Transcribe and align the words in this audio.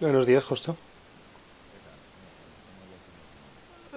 Buenos 0.00 0.26
días, 0.26 0.44
justo. 0.44 0.76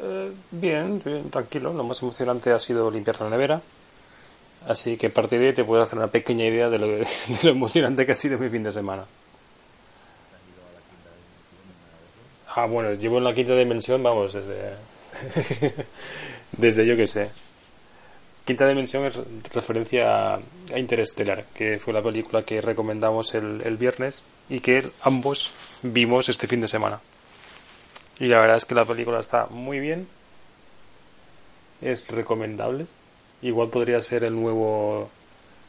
Eh, 0.02 0.32
bien, 0.52 1.02
bien, 1.04 1.30
tranquilo. 1.30 1.74
Lo 1.74 1.84
más 1.84 2.02
emocionante 2.02 2.54
ha 2.54 2.60
sido 2.60 2.90
limpiar 2.90 3.20
la 3.20 3.30
nevera. 3.30 3.62
Así 4.66 4.96
que 4.98 5.08
a 5.08 5.14
partir 5.14 5.40
de 5.40 5.48
ahí 5.48 5.54
te 5.54 5.66
puedo 5.66 5.82
hacer 5.82 6.00
una 6.00 6.08
pequeña 6.08 6.46
idea 6.46 6.70
de 6.70 6.78
lo, 6.80 6.88
de 6.88 7.06
lo 7.44 7.50
emocionante 7.50 8.06
que 8.06 8.14
ha 8.14 8.16
sido 8.16 8.38
mi 8.38 8.50
fin 8.50 8.64
de 8.64 8.72
semana. 8.72 9.06
Ah, 12.56 12.66
bueno, 12.66 12.94
llevo 12.94 13.18
en 13.18 13.26
la 13.26 13.34
quinta 13.34 13.56
dimensión, 13.56 14.02
vamos, 14.02 14.34
desde. 14.34 14.76
desde 16.54 16.86
yo 16.86 16.96
que 16.96 17.08
sé. 17.08 17.30
Quinta 18.50 18.68
dimensión 18.68 19.06
es 19.06 19.16
referencia 19.54 20.34
a 20.34 20.40
Interstellar, 20.76 21.46
que 21.54 21.78
fue 21.78 21.94
la 21.94 22.02
película 22.02 22.42
que 22.42 22.60
recomendamos 22.62 23.36
el, 23.36 23.62
el 23.64 23.78
viernes 23.78 24.24
y 24.50 24.60
que 24.60 24.90
ambos 25.04 25.54
vimos 25.84 26.30
este 26.30 26.48
fin 26.48 26.60
de 26.60 26.68
semana. 26.68 27.00
Y 28.18 28.26
la 28.26 28.40
verdad 28.40 28.58
es 28.58 28.66
que 28.66 28.74
la 28.74 28.86
película 28.86 29.20
está 29.20 29.46
muy 29.52 29.80
bien. 29.80 30.08
Es 31.80 32.10
recomendable. 32.10 32.88
Igual 33.44 33.70
podría 33.70 34.02
ser 34.02 34.24
el 34.24 34.34
nuevo 34.34 35.12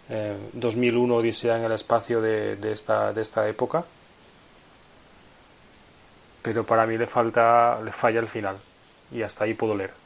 eh, 0.08 0.38
2001 0.54 1.16
Odisea 1.16 1.58
en 1.58 1.64
el 1.64 1.72
espacio 1.72 2.22
de, 2.22 2.56
de, 2.56 2.72
esta, 2.72 3.12
de 3.12 3.20
esta 3.20 3.46
época. 3.46 3.84
Pero 6.40 6.64
para 6.64 6.86
mí 6.86 6.96
le 6.96 7.06
falta, 7.06 7.78
le 7.84 7.92
falla 7.92 8.20
el 8.20 8.28
final. 8.28 8.56
Y 9.12 9.20
hasta 9.20 9.44
ahí 9.44 9.52
puedo 9.52 9.76
leer. 9.76 9.99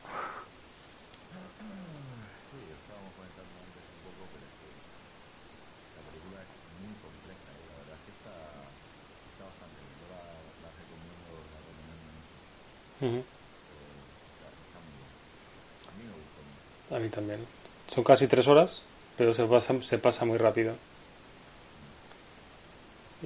A 16.90 16.98
mí 16.98 17.08
también. 17.08 17.40
Son 17.88 18.04
casi 18.04 18.26
tres 18.28 18.46
horas, 18.48 18.82
pero 19.16 19.32
se 19.34 19.44
pasa, 19.44 19.74
se 19.82 19.98
pasa 19.98 20.24
muy 20.24 20.38
rápido. 20.38 20.74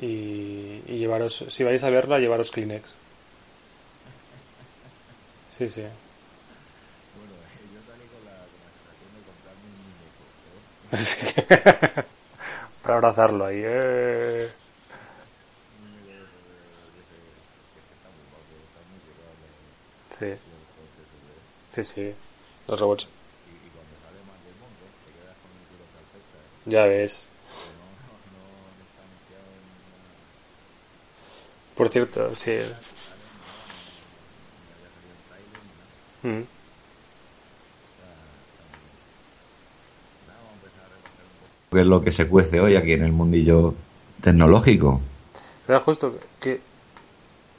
Y, 0.01 0.83
y 0.87 0.99
llevaros, 0.99 1.45
si 1.49 1.65
vais 1.65 1.83
a 1.85 1.91
verla, 1.91 2.19
llevaros 2.19 2.51
Kleenex. 2.51 2.89
Sí, 5.51 5.69
sí. 5.69 5.81
Bueno, 5.81 7.35
yo 7.75 7.81
salí 7.87 8.07
con 8.07 8.25
la, 8.25 8.47
con 8.47 8.61
la 8.63 8.71
sensación 8.71 9.11
de 9.17 9.23
comprarme 9.27 9.65
un 9.67 9.75
muñeco. 9.83 10.23
¿no? 11.97 12.05
Para 12.83 12.95
abrazarlo 12.95 13.45
ahí. 13.47 13.61
Eh. 13.65 14.49
Muy 36.25 36.33
bien. 36.33 36.49
Nada, 40.27 40.37
vamos 40.37 40.51
a 40.51 40.55
empezar 40.55 40.85
a 40.85 40.89
repasar 40.89 41.25
un 41.25 41.39
poco. 41.39 41.53
¿Qué 41.71 41.81
es 41.81 41.87
lo 41.87 42.03
que 42.03 42.13
se 42.13 42.29
cuece 42.29 42.61
hoy 42.61 42.77
aquí 42.77 42.93
en 42.93 43.05
el 43.05 43.13
mundillo 43.13 43.75
tecnológico? 44.21 45.01
Era 45.69 45.81
justo 45.81 46.19
que. 46.41 46.61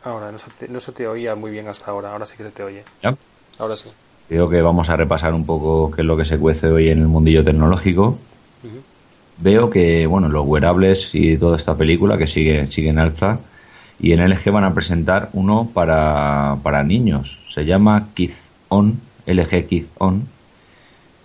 Ahora, 0.03 0.31
no 0.31 0.37
se, 0.37 0.49
te, 0.51 0.67
no 0.67 0.79
se 0.79 0.91
te 0.91 1.07
oía 1.07 1.35
muy 1.35 1.51
bien 1.51 1.67
hasta 1.67 1.91
ahora. 1.91 2.11
Ahora 2.11 2.25
sí 2.25 2.37
que 2.37 2.43
se 2.43 2.51
te 2.51 2.63
oye. 2.63 2.83
¿Ya? 3.01 3.15
Ahora 3.57 3.75
sí. 3.75 3.89
Creo 4.29 4.47
que 4.47 4.61
vamos 4.61 4.87
a 4.91 4.95
repasar 4.95 5.33
un 5.33 5.43
poco 5.43 5.89
qué 5.89 6.01
es 6.03 6.07
lo 6.07 6.15
que 6.15 6.23
se 6.23 6.37
cuece 6.37 6.67
hoy 6.67 6.89
en 6.91 6.99
el 6.99 7.07
mundillo 7.07 7.43
tecnológico. 7.43 8.19
Veo 9.41 9.71
que, 9.71 10.05
bueno, 10.05 10.29
los 10.29 10.45
wearables 10.45 11.09
y 11.13 11.35
toda 11.35 11.57
esta 11.57 11.75
película 11.75 12.15
que 12.15 12.27
sigue, 12.27 12.71
sigue 12.71 12.89
en 12.89 12.99
alza. 12.99 13.39
Y 13.99 14.11
en 14.11 14.23
LG 14.29 14.51
van 14.51 14.65
a 14.65 14.73
presentar 14.75 15.29
uno 15.33 15.67
para, 15.73 16.57
para 16.61 16.83
niños. 16.83 17.39
Se 17.51 17.65
llama 17.65 18.09
Kids 18.13 18.37
On, 18.67 18.99
LG 19.25 19.65
Kids 19.65 19.89
On. 19.97 20.27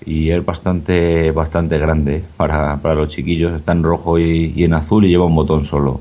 Y 0.06 0.30
es 0.30 0.42
bastante, 0.42 1.30
bastante 1.30 1.76
grande 1.76 2.24
para, 2.38 2.78
para 2.78 2.94
los 2.94 3.10
chiquillos. 3.10 3.52
Está 3.52 3.72
en 3.72 3.82
rojo 3.82 4.18
y, 4.18 4.54
y 4.56 4.64
en 4.64 4.72
azul 4.72 5.04
y 5.04 5.10
lleva 5.10 5.26
un 5.26 5.34
botón 5.34 5.66
solo. 5.66 6.00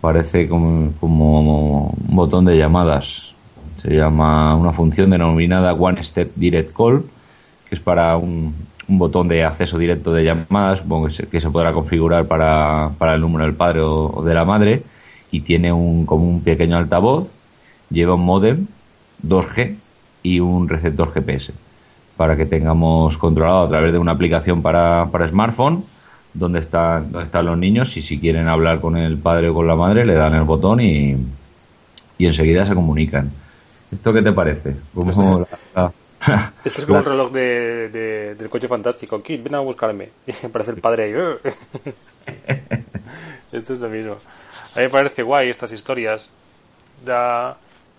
Parece 0.00 0.48
como, 0.48 0.92
como 0.98 1.88
un 1.90 2.16
botón 2.16 2.46
de 2.46 2.56
llamadas. 2.56 3.25
Se 3.86 3.94
llama 3.94 4.56
una 4.56 4.72
función 4.72 5.10
denominada 5.10 5.72
One 5.72 6.02
Step 6.02 6.32
Direct 6.34 6.76
Call, 6.76 7.04
que 7.68 7.76
es 7.76 7.80
para 7.80 8.16
un, 8.16 8.52
botón 8.88 9.28
de 9.28 9.44
acceso 9.44 9.78
directo 9.78 10.12
de 10.12 10.24
llamadas, 10.24 10.80
supongo 10.80 11.06
que 11.06 11.12
se, 11.12 11.28
que 11.28 11.40
se 11.40 11.48
podrá 11.50 11.72
configurar 11.72 12.26
para, 12.26 12.90
para 12.98 13.14
el 13.14 13.20
número 13.20 13.44
del 13.44 13.54
padre 13.54 13.82
o, 13.82 14.10
o 14.12 14.24
de 14.24 14.34
la 14.34 14.44
madre, 14.44 14.82
y 15.30 15.42
tiene 15.42 15.72
un, 15.72 16.04
como 16.04 16.28
un 16.28 16.40
pequeño 16.40 16.76
altavoz, 16.76 17.28
lleva 17.88 18.14
un 18.14 18.24
modem 18.24 18.66
2G 19.24 19.76
y 20.24 20.40
un 20.40 20.68
receptor 20.68 21.12
GPS, 21.12 21.52
para 22.16 22.36
que 22.36 22.44
tengamos 22.44 23.16
controlado 23.18 23.66
a 23.66 23.68
través 23.68 23.92
de 23.92 23.98
una 23.98 24.12
aplicación 24.12 24.62
para, 24.62 25.06
para 25.12 25.28
smartphone 25.28 25.84
dónde 26.34 26.58
están, 26.58 27.12
dónde 27.12 27.26
están 27.26 27.46
los 27.46 27.56
niños 27.56 27.96
y 27.96 28.02
si 28.02 28.18
quieren 28.18 28.48
hablar 28.48 28.80
con 28.80 28.96
el 28.96 29.16
padre 29.16 29.50
o 29.50 29.54
con 29.54 29.68
la 29.68 29.76
madre 29.76 30.04
le 30.04 30.14
dan 30.14 30.34
el 30.34 30.42
botón 30.42 30.80
y, 30.80 31.16
y 32.18 32.26
enseguida 32.26 32.66
se 32.66 32.74
comunican. 32.74 33.30
¿Esto 33.92 34.12
qué 34.12 34.22
te 34.22 34.32
parece? 34.32 34.76
¿Cómo 34.94 35.40
la- 35.74 35.92
la- 36.26 36.52
Esto 36.64 36.80
es 36.80 36.86
como 36.86 36.98
el 36.98 37.04
reloj 37.04 37.30
de, 37.30 37.88
de- 37.90 38.34
del 38.34 38.48
coche 38.48 38.66
fantástico. 38.68 39.22
Kid, 39.22 39.42
ven 39.42 39.54
a 39.54 39.60
buscarme. 39.60 40.10
Y 40.26 40.46
aparece 40.46 40.72
el 40.72 40.80
padre 40.80 41.04
ahí. 41.04 41.12
Esto 43.52 43.72
es 43.74 43.78
lo 43.78 43.88
mismo. 43.88 44.12
A 44.74 44.78
mí 44.78 44.84
me 44.84 44.88
parece 44.90 45.22
guay 45.22 45.48
estas 45.48 45.72
historias. 45.72 46.30
Da, 47.04 47.56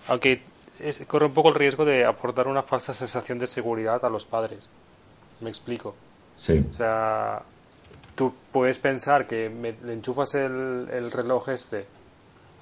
aunque 0.08 0.42
es- 0.80 1.04
corre 1.08 1.26
un 1.26 1.34
poco 1.34 1.50
el 1.50 1.56
riesgo 1.56 1.86
de 1.86 2.06
aportar 2.06 2.48
una 2.48 2.64
falsa 2.64 2.94
sensación 2.94 3.40
de 3.40 3.48
seguridad 3.48 4.04
a 4.04 4.10
los 4.10 4.26
padres. 4.26 4.70
Me 5.40 5.50
explico. 5.50 5.96
Sí, 6.38 6.64
O 6.70 6.74
sea, 6.74 7.42
tú 8.16 8.34
puedes 8.52 8.78
pensar 8.78 9.26
que 9.28 9.50
me- 9.50 9.76
le 9.84 9.94
enchufas 9.94 10.36
el, 10.36 10.88
el 10.92 11.12
reloj 11.12 11.50
este 11.50 11.86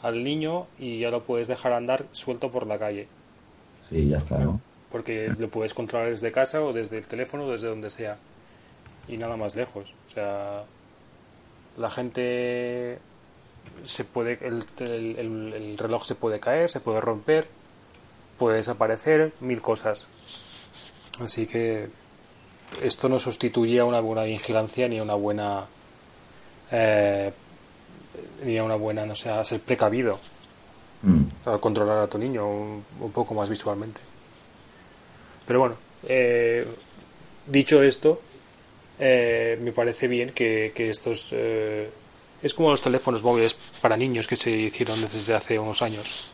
al 0.04 0.24
niño 0.24 0.68
y 0.78 1.00
ya 1.00 1.10
lo 1.10 1.24
puedes 1.24 1.48
dejar 1.48 1.74
andar 1.74 2.06
suelto 2.12 2.52
por 2.52 2.68
la 2.68 2.78
calle. 2.78 3.08
Sí, 3.90 4.08
ya 4.10 4.18
está, 4.18 4.38
¿no? 4.40 4.60
Porque 4.92 5.34
lo 5.38 5.50
puedes 5.50 5.74
controlar 5.74 6.10
desde 6.10 6.32
casa 6.32 6.62
o 6.62 6.72
desde 6.74 6.98
el 7.00 7.06
teléfono 7.06 7.46
o 7.46 7.52
desde 7.52 7.68
donde 7.68 7.90
sea. 7.90 8.18
Y 9.08 9.18
nada 9.18 9.36
más 9.38 9.56
lejos. 9.56 9.94
O 10.10 10.14
sea, 10.14 10.64
la 11.78 11.92
gente 11.92 12.98
se 13.86 14.04
puede. 14.06 14.40
El, 14.42 14.64
el- 14.80 15.16
el- 15.20 15.54
el 15.54 15.78
reloj 15.78 16.06
se 16.06 16.16
puede 16.16 16.40
caer, 16.40 16.70
se 16.70 16.80
puede 16.80 17.02
romper, 17.02 17.48
puede 18.40 18.58
desaparecer, 18.58 19.34
mil 19.42 19.62
cosas. 19.62 20.06
Así 21.20 21.46
que 21.46 21.88
esto 22.82 23.10
no 23.10 23.20
sustituye 23.20 23.80
a 23.80 23.86
una 23.86 24.00
buena 24.00 24.24
vigilancia 24.24 24.88
ni 24.88 25.00
a 25.00 25.04
una 25.04 25.16
buena. 25.16 25.66
eh, 26.72 27.32
ni 28.44 28.58
a 28.58 28.64
una 28.64 28.76
buena, 28.76 29.06
no 29.06 29.16
sé, 29.16 29.30
a 29.30 29.44
ser 29.44 29.60
precavido. 29.62 30.20
A 31.46 31.58
controlar 31.58 32.00
a 32.00 32.08
tu 32.08 32.18
niño 32.18 32.48
un, 32.48 32.84
un 33.00 33.12
poco 33.12 33.34
más 33.34 33.50
visualmente. 33.50 34.02
Pero 35.46 35.60
bueno, 35.60 35.76
eh, 36.08 36.66
dicho 37.46 37.84
esto, 37.84 38.22
eh, 39.00 39.58
me 39.62 39.72
parece 39.72 40.08
bien 40.08 40.32
que, 40.32 40.72
que 40.76 40.90
estos... 40.90 41.30
eh, 41.32 41.90
es 42.42 42.54
como 42.54 42.70
los 42.70 42.82
teléfonos 42.82 43.24
móviles 43.24 43.56
para 43.82 43.98
niños 43.98 44.28
que 44.28 44.36
se 44.36 44.52
hicieron 44.52 45.00
desde 45.02 45.34
hace 45.34 45.58
unos 45.58 45.82
años. 45.82 46.28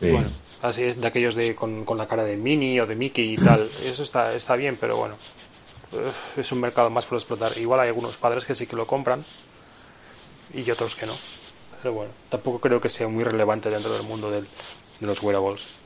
Sí. 0.00 0.10
Bueno, 0.10 0.28
así 0.62 0.84
es, 0.84 1.00
de 1.00 1.08
aquellos 1.08 1.34
de, 1.34 1.54
con, 1.54 1.84
con 1.84 1.98
la 1.98 2.06
cara 2.06 2.24
de 2.24 2.36
Minnie 2.36 2.80
o 2.80 2.86
de 2.86 2.94
Mickey 2.94 3.34
y 3.34 3.36
tal. 3.36 3.68
Eso 3.84 4.02
está, 4.02 4.34
está 4.34 4.56
bien, 4.56 4.76
pero 4.80 4.96
bueno, 4.96 5.14
eh, 5.92 6.12
es 6.36 6.52
un 6.52 6.60
mercado 6.60 6.90
más 6.90 7.04
por 7.06 7.18
explotar. 7.18 7.50
Igual 7.58 7.80
hay 7.80 7.88
algunos 7.88 8.16
padres 8.16 8.44
que 8.44 8.54
sí 8.54 8.66
que 8.66 8.76
lo 8.76 8.86
compran 8.86 9.24
y 10.54 10.70
otros 10.70 10.94
que 10.94 11.06
no. 11.06 11.14
Pero 11.82 11.94
bueno, 11.94 12.10
tampoco 12.28 12.58
creo 12.58 12.80
que 12.80 12.88
sea 12.88 13.08
muy 13.08 13.24
relevante 13.24 13.70
dentro 13.70 13.92
del 13.92 14.02
mundo 14.06 14.30
del- 14.30 14.46
de 15.00 15.06
los 15.06 15.22
wearables. 15.22 15.76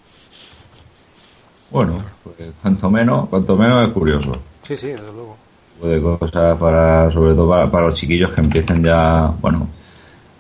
Bueno, 1.71 2.03
pues 2.23 2.37
cuanto 2.63 2.91
menos, 2.91 3.29
cuanto 3.29 3.57
menos 3.57 3.87
es 3.89 3.93
curioso. 3.93 4.37
Sí, 4.63 4.77
sí, 4.77 4.89
desde 4.89 5.13
luego. 5.13 5.37
De 5.83 6.01
cosas 6.01 6.57
para, 6.59 7.11
sobre 7.11 7.35
todo 7.35 7.49
para, 7.49 7.71
para 7.71 7.87
los 7.89 7.95
chiquillos 7.99 8.31
que 8.33 8.41
empiecen 8.41 8.83
ya, 8.83 9.33
bueno, 9.41 9.67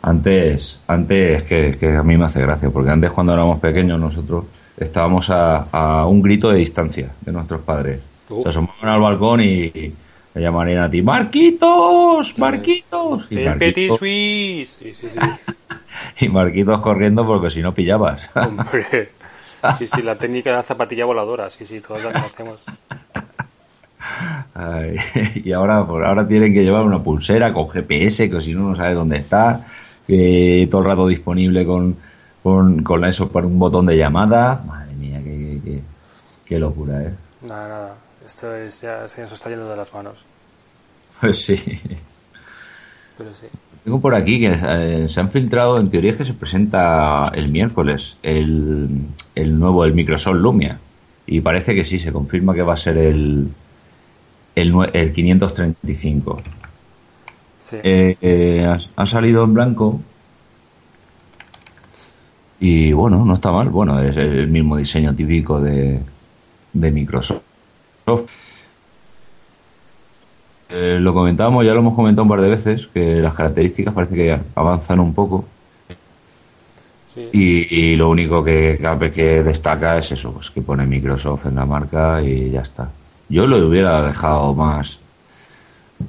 antes, 0.02 0.78
antes 0.86 1.42
que, 1.44 1.76
que 1.78 1.96
a 1.96 2.02
mí 2.02 2.16
me 2.16 2.26
hace 2.26 2.40
gracia, 2.40 2.70
porque 2.70 2.90
antes 2.90 3.10
cuando 3.10 3.32
éramos 3.32 3.58
pequeños 3.58 3.98
nosotros 3.98 4.44
estábamos 4.76 5.28
a, 5.30 5.66
a 5.72 6.06
un 6.06 6.22
grito 6.22 6.48
de 6.50 6.58
distancia 6.58 7.10
de 7.20 7.32
nuestros 7.32 7.60
padres. 7.62 8.00
Se 8.28 8.48
asomaban 8.48 8.88
al 8.88 9.00
balcón 9.00 9.40
y, 9.40 9.92
le 10.34 10.40
llamarían 10.40 10.82
a 10.82 10.90
ti, 10.90 11.00
Marquitos, 11.00 12.36
Marquitos. 12.38 13.26
Y 13.30 13.36
Marquitos, 13.36 13.98
Suisse. 13.98 14.78
Sí, 14.82 14.94
sí, 14.94 15.08
sí. 15.08 15.18
y 16.20 16.28
Marquitos 16.28 16.80
corriendo 16.80 17.24
porque 17.24 17.50
si 17.50 17.62
no 17.62 17.72
pillabas. 17.72 18.20
Hombre. 18.34 19.10
Sí, 19.78 19.86
sí, 19.86 20.02
la 20.02 20.16
técnica 20.16 20.50
de 20.50 20.56
la 20.56 20.62
zapatilla 20.62 21.04
voladora, 21.04 21.48
sí, 21.50 21.64
sí, 21.64 21.80
todas 21.80 22.04
la 22.04 22.12
conocemos. 22.12 22.64
Ay, 24.54 24.96
y 25.44 25.52
ahora, 25.52 25.86
pues 25.86 26.04
ahora 26.04 26.26
tienen 26.26 26.52
que 26.52 26.64
llevar 26.64 26.82
una 26.82 27.02
pulsera 27.02 27.52
con 27.52 27.70
GPS, 27.70 28.28
que 28.28 28.42
si 28.42 28.52
no, 28.52 28.70
no 28.70 28.76
sabe 28.76 28.94
dónde 28.94 29.18
está, 29.18 29.66
que 30.06 30.68
todo 30.70 30.82
el 30.82 30.86
rato 30.88 31.06
disponible 31.06 31.64
con, 31.64 31.96
con, 32.42 32.82
con 32.82 33.04
eso 33.04 33.28
para 33.28 33.46
un 33.46 33.58
botón 33.58 33.86
de 33.86 33.96
llamada. 33.96 34.60
Madre 34.66 34.94
mía, 34.94 35.20
qué, 35.24 35.60
qué, 35.64 35.80
qué 36.44 36.58
locura, 36.58 37.02
¿eh? 37.02 37.14
Nada, 37.48 37.68
nada. 37.68 38.03
Esto 38.24 38.54
es, 38.54 38.80
ya 38.80 39.06
se 39.06 39.22
nos 39.22 39.32
está 39.32 39.50
yendo 39.50 39.68
de 39.68 39.76
las 39.76 39.92
manos. 39.92 40.24
Pues 41.20 41.38
sí. 41.44 41.56
Pero 43.18 43.32
sí. 43.32 43.46
Tengo 43.84 44.00
por 44.00 44.14
aquí 44.14 44.40
que 44.40 44.58
eh, 44.66 45.08
se 45.08 45.20
han 45.20 45.30
filtrado, 45.30 45.78
en 45.78 45.90
teoría, 45.90 46.16
que 46.16 46.24
se 46.24 46.32
presenta 46.32 47.22
el 47.34 47.50
miércoles 47.52 48.16
el, 48.22 48.88
el 49.34 49.58
nuevo, 49.58 49.84
el 49.84 49.92
Microsoft 49.92 50.36
Lumia. 50.36 50.78
Y 51.26 51.40
parece 51.40 51.74
que 51.74 51.84
sí, 51.84 51.98
se 51.98 52.12
confirma 52.12 52.54
que 52.54 52.62
va 52.62 52.74
a 52.74 52.78
ser 52.78 52.96
el, 52.96 53.48
el, 54.54 54.74
el 54.92 55.12
535. 55.12 56.42
Sí. 57.58 57.76
Eh, 57.82 58.16
eh, 58.22 58.66
ha, 58.66 58.78
ha 59.02 59.06
salido 59.06 59.44
en 59.44 59.52
blanco. 59.52 60.00
Y 62.60 62.92
bueno, 62.92 63.22
no 63.22 63.34
está 63.34 63.52
mal. 63.52 63.68
Bueno, 63.68 64.00
es 64.00 64.16
el 64.16 64.48
mismo 64.48 64.78
diseño 64.78 65.14
típico 65.14 65.60
de, 65.60 66.00
de 66.72 66.90
Microsoft. 66.90 67.42
Eh, 70.68 70.98
lo 71.00 71.12
comentábamos, 71.14 71.64
ya 71.64 71.72
lo 71.72 71.80
hemos 71.80 71.94
comentado 71.94 72.22
un 72.24 72.28
par 72.28 72.40
de 72.40 72.48
veces, 72.48 72.86
que 72.92 73.16
las 73.20 73.34
características 73.34 73.94
parece 73.94 74.14
que 74.14 74.38
avanzan 74.54 75.00
un 75.00 75.14
poco. 75.14 75.44
sí. 77.14 77.28
Y, 77.32 77.74
y 77.92 77.96
lo 77.96 78.10
único 78.10 78.42
que, 78.42 78.78
que, 79.00 79.12
que 79.12 79.42
destaca 79.42 79.98
es 79.98 80.12
eso, 80.12 80.32
pues 80.32 80.50
que 80.50 80.62
pone 80.62 80.86
Microsoft 80.86 81.46
en 81.46 81.56
la 81.56 81.64
marca 81.66 82.22
y 82.22 82.50
ya 82.50 82.62
está. 82.62 82.88
Yo 83.28 83.46
lo 83.46 83.68
hubiera 83.68 84.02
dejado 84.02 84.54
más. 84.54 84.98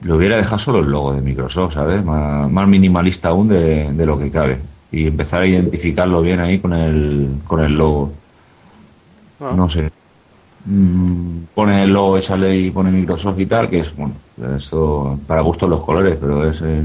Lo 0.03 0.15
hubiera 0.15 0.37
dejado 0.37 0.57
solo 0.57 0.79
el 0.79 0.89
logo 0.89 1.13
de 1.13 1.21
Microsoft, 1.21 1.75
¿sabes? 1.75 2.03
Más, 2.03 2.49
más 2.49 2.67
minimalista 2.67 3.29
aún 3.29 3.47
de, 3.49 3.91
de 3.93 4.05
lo 4.05 4.17
que 4.17 4.31
cabe. 4.31 4.57
Y 4.91 5.07
empezar 5.07 5.41
a 5.43 5.47
identificarlo 5.47 6.21
bien 6.21 6.39
ahí 6.39 6.59
con 6.59 6.73
el, 6.73 7.29
con 7.45 7.61
el 7.63 7.73
logo. 7.77 8.11
Ah, 9.39 9.53
No 9.55 9.69
sé. 9.69 9.89
Mm, 10.65 11.43
pone 11.53 11.83
el 11.83 11.93
logo, 11.93 12.17
y 12.17 12.71
pone 12.71 12.91
Microsoft 12.91 13.39
y 13.39 13.45
tal, 13.45 13.69
que 13.69 13.79
es, 13.81 13.95
bueno, 13.95 14.15
eso 14.57 15.19
para 15.27 15.41
gustos 15.41 15.69
los 15.69 15.81
colores, 15.81 16.17
pero 16.19 16.49
es, 16.49 16.59
eh, 16.61 16.83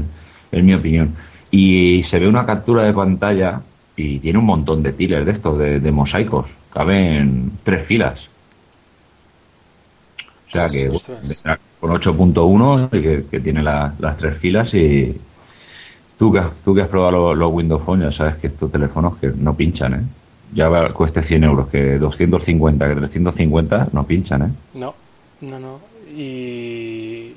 es 0.51 0.63
mi 0.63 0.73
opinión. 0.73 1.13
Y 1.49 2.03
se 2.03 2.19
ve 2.19 2.27
una 2.27 2.45
captura 2.45 2.83
de 2.83 2.93
pantalla 2.93 3.61
y 3.95 4.19
tiene 4.19 4.39
un 4.39 4.45
montón 4.45 4.83
de 4.83 4.93
tiles 4.93 5.25
de 5.25 5.31
estos, 5.31 5.57
de, 5.57 5.79
de 5.79 5.91
mosaicos. 5.91 6.45
Caben 6.71 7.51
tres 7.63 7.85
filas. 7.85 8.19
O 10.47 10.51
sea 10.51 10.69
que 10.69 10.89
Ostras. 10.89 11.19
con 11.79 11.91
8.1 11.91 12.89
y 12.91 13.01
que, 13.01 13.25
que 13.29 13.39
tiene 13.39 13.63
la- 13.63 13.93
las 13.99 14.17
tres 14.17 14.37
filas 14.37 14.73
y 14.73 15.15
tú 16.19 16.31
que 16.31 16.39
has, 16.39 16.51
tú 16.63 16.75
que 16.75 16.81
has 16.81 16.87
probado 16.89 17.29
los, 17.33 17.37
los 17.37 17.53
Windows 17.53 17.81
Phone 17.83 18.01
ya 18.03 18.11
sabes 18.11 18.35
que 18.35 18.47
estos 18.47 18.71
teléfonos 18.71 19.17
que 19.17 19.31
no 19.35 19.55
pinchan, 19.55 19.93
¿eh? 19.93 20.01
Ya 20.53 20.67
va- 20.67 20.93
cueste 20.93 21.23
100 21.23 21.43
euros, 21.45 21.69
que 21.69 21.97
250, 21.97 22.87
que 22.87 22.95
350 22.95 23.87
no 23.93 24.05
pinchan, 24.05 24.41
¿eh? 24.43 24.49
No, 24.73 24.93
no, 25.41 25.59
no. 25.59 25.79
Y. 26.13 27.33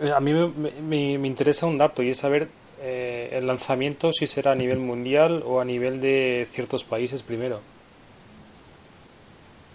eh, 0.00 0.12
A 0.16 0.20
mí 0.20 0.32
me, 0.32 0.46
me- 0.88 1.18
me 1.18 1.26
interesa 1.26 1.66
un 1.66 1.76
dato 1.78 2.02
y 2.02 2.10
es 2.10 2.18
saber 2.18 2.48
eh, 2.80 3.30
el 3.32 3.46
lanzamiento 3.48 4.12
si 4.12 4.26
será 4.28 4.52
a 4.52 4.54
nivel 4.54 4.78
mundial 4.78 5.42
o 5.44 5.60
a 5.60 5.64
nivel 5.64 6.00
de 6.00 6.46
ciertos 6.48 6.84
países 6.84 7.22
primero. 7.24 7.60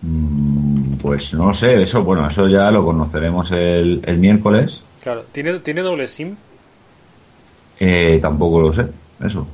Mm, 0.01 0.95
Pues 1.01 1.33
no 1.33 1.53
sé, 1.53 1.83
eso, 1.83 2.03
bueno, 2.03 2.27
eso 2.29 2.47
ya 2.47 2.71
lo 2.71 2.85
conoceremos 2.85 3.51
el, 3.51 4.01
el 4.05 4.17
miércoles. 4.19 4.79
Claro, 5.01 5.23
¿tiene, 5.33 5.59
¿tiene 5.59 5.81
doble 5.81 6.07
SIM? 6.07 6.35
Eh, 7.79 8.19
tampoco 8.21 8.61
lo 8.61 8.73
sé, 8.73 8.85
eso. 9.25 9.45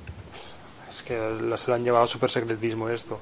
Que 1.10 1.18
la- 1.42 1.58
se 1.58 1.70
lo 1.70 1.76
han 1.76 1.84
llevado 1.84 2.08
super 2.08 2.30
secretismo 2.32 2.88
esto. 2.88 3.20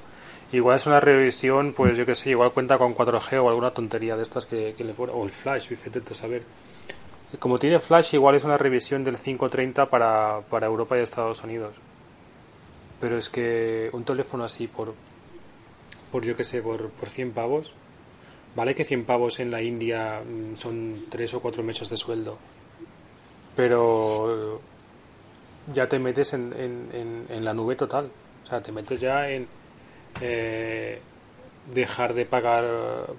Igual 0.52 0.76
es 0.76 0.86
una 0.86 1.00
revisión, 1.00 1.72
pues 1.74 1.96
yo 1.98 2.06
que 2.06 2.14
sé, 2.14 2.30
igual 2.30 2.52
cuenta 2.52 2.78
con 2.78 2.94
4G 2.94 3.38
o 3.42 3.48
alguna 3.48 3.72
tontería 3.72 4.16
de 4.16 4.22
estas 4.22 4.46
que, 4.46 4.74
que 4.78 4.84
le 4.84 4.94
pone. 4.94 5.12
O 5.12 5.24
el 5.24 5.30
Flash, 5.32 5.66
fíjate 5.68 6.00
tú 6.02 6.14
saber. 6.14 6.42
Como 7.40 7.58
tiene 7.58 7.80
Flash, 7.80 8.14
igual 8.14 8.36
es 8.36 8.44
una 8.44 8.56
revisión 8.56 9.02
del 9.04 9.16
530 9.16 9.90
para, 9.90 10.40
para 10.48 10.66
Europa 10.68 10.96
y 10.96 11.02
Estados 11.02 11.42
Unidos. 11.42 11.74
Pero 13.00 13.18
es 13.18 13.28
que 13.28 13.90
un 13.92 14.04
teléfono 14.04 14.44
así 14.44 14.66
por, 14.68 14.94
por 16.12 16.24
yo 16.24 16.36
que 16.36 16.44
sé, 16.44 16.62
por, 16.62 16.88
por 16.90 17.08
100 17.10 17.32
pavos. 17.32 17.72
Vale 18.56 18.74
que 18.74 18.84
100 18.84 19.04
pavos 19.04 19.40
en 19.40 19.50
la 19.50 19.60
India 19.62 20.20
mm, 20.20 20.56
son 20.56 21.04
3 21.10 21.34
o 21.34 21.40
4 21.40 21.62
meses 21.62 21.90
de 21.90 21.96
sueldo. 21.98 22.38
Pero 23.54 24.60
ya 25.72 25.86
te 25.86 25.98
metes 25.98 26.32
en, 26.32 26.52
en, 26.52 26.88
en, 26.92 27.26
en 27.28 27.44
la 27.44 27.54
nube 27.54 27.76
total. 27.76 28.08
O 28.44 28.46
sea, 28.48 28.60
te 28.60 28.72
metes 28.72 29.00
ya 29.00 29.28
en 29.28 29.46
eh, 30.20 31.00
dejar 31.72 32.14
de 32.14 32.24
pagar 32.24 32.64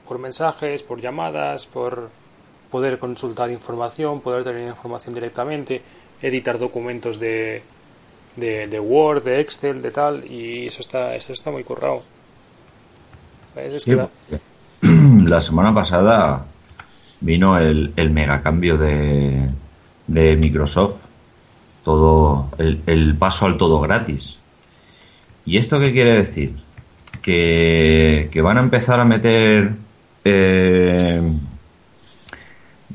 por 0.08 0.20
mensajes, 0.20 0.84
por 0.84 1.00
llamadas, 1.02 1.68
por 1.68 2.10
poder 2.72 3.00
consultar 3.00 3.50
información, 3.50 4.22
poder 4.22 4.44
tener 4.44 4.68
información 4.68 5.14
directamente, 5.14 5.82
editar 6.22 6.58
documentos 6.58 7.20
de, 7.20 7.62
de, 8.36 8.68
de 8.68 8.80
Word, 8.80 9.24
de 9.24 9.40
Excel, 9.40 9.82
de 9.82 9.92
tal, 9.92 10.24
y 10.26 10.68
eso 10.68 10.82
está, 10.82 11.16
eso 11.16 11.34
está 11.34 11.52
muy 11.52 11.64
currado. 11.64 12.04
La 14.82 15.42
semana 15.42 15.74
pasada 15.74 16.46
vino 17.22 17.58
el, 17.58 17.94
el 17.96 18.12
megacambio 18.12 18.78
de, 18.78 19.50
de 20.08 20.36
Microsoft, 20.36 20.96
todo 21.90 22.52
el, 22.60 22.82
el 22.86 23.16
paso 23.16 23.48
al 23.48 23.58
todo 23.58 23.80
gratis. 23.80 24.38
¿Y 25.44 25.58
esto 25.58 25.80
qué 25.80 25.92
quiere 25.92 26.14
decir? 26.14 26.54
Que, 27.24 28.30
que 28.32 28.42
van 28.42 28.60
a 28.60 28.62
empezar 28.62 29.00
a 29.00 29.06
meter 29.06 29.72
eh, 30.24 31.22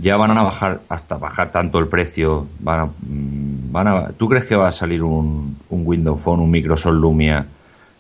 ya 0.00 0.16
van 0.16 0.38
a 0.38 0.42
bajar 0.44 0.82
hasta 0.88 1.16
bajar 1.16 1.50
tanto 1.50 1.80
el 1.80 1.88
precio 1.88 2.46
van 2.60 2.80
a, 2.80 2.86
mm, 2.86 3.72
van 3.72 3.88
a 3.88 4.08
¿tú 4.12 4.28
crees 4.28 4.44
que 4.44 4.54
va 4.54 4.68
a 4.68 4.72
salir 4.72 5.02
un, 5.02 5.58
un 5.68 5.82
Windows 5.84 6.20
Phone 6.22 6.42
un 6.42 6.50
Microsoft 6.50 6.94
Lumia 6.94 7.46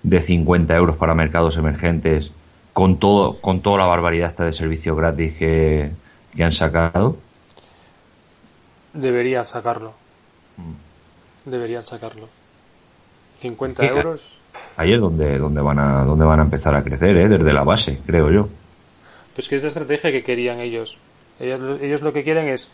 de 0.02 0.20
50 0.20 0.76
euros 0.76 0.96
para 0.96 1.14
mercados 1.14 1.56
emergentes 1.56 2.30
con 2.72 2.98
todo 2.98 3.40
con 3.40 3.60
toda 3.60 3.78
la 3.78 3.86
barbaridad 3.86 4.30
esta 4.30 4.44
de 4.44 4.52
servicio 4.52 4.94
gratis 4.94 5.34
que, 5.34 5.90
que 6.34 6.44
han 6.44 6.52
sacado 6.52 7.16
deberían 8.92 9.44
sacarlo. 9.44 9.92
Deberían 11.44 11.82
sacarlo. 11.82 12.28
50 13.38 13.82
Fíjate. 13.82 13.98
euros. 14.00 14.34
ahí 14.76 14.92
es 14.94 15.00
donde 15.00 15.38
donde 15.38 15.60
van 15.60 15.78
a 15.78 16.04
donde 16.04 16.24
van 16.24 16.38
a 16.40 16.44
empezar 16.44 16.74
a 16.76 16.82
crecer 16.84 17.16
¿eh? 17.16 17.28
desde 17.28 17.52
la 17.52 17.64
base 17.64 17.98
creo 18.06 18.30
yo 18.30 18.48
Pues 19.34 19.48
que 19.48 19.56
es 19.56 19.62
la 19.62 19.68
estrategia 19.68 20.12
que 20.12 20.22
querían 20.22 20.60
ellos. 20.60 20.96
Ellos, 21.40 21.80
ellos 21.82 22.02
lo 22.02 22.12
que 22.12 22.22
quieren 22.22 22.48
es 22.48 22.70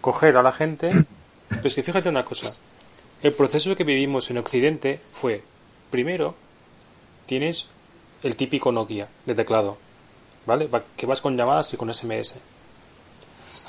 coger 0.00 0.36
a 0.36 0.42
la 0.42 0.52
gente. 0.52 0.90
Pues 1.62 1.74
que 1.76 1.82
fíjate 1.84 2.08
una 2.08 2.24
cosa. 2.24 2.50
El 3.22 3.32
proceso 3.32 3.76
que 3.76 3.84
vivimos 3.84 4.28
en 4.30 4.38
Occidente 4.38 4.98
fue, 5.12 5.42
primero, 5.92 6.34
tienes 7.26 7.68
el 8.24 8.34
típico 8.34 8.72
Nokia 8.72 9.06
de 9.24 9.34
teclado, 9.36 9.76
¿vale? 10.44 10.66
Va- 10.66 10.82
Que 10.96 11.06
vas 11.06 11.20
con 11.20 11.36
llamadas 11.36 11.72
y 11.72 11.76
con 11.76 11.92
SMS. 11.94 12.40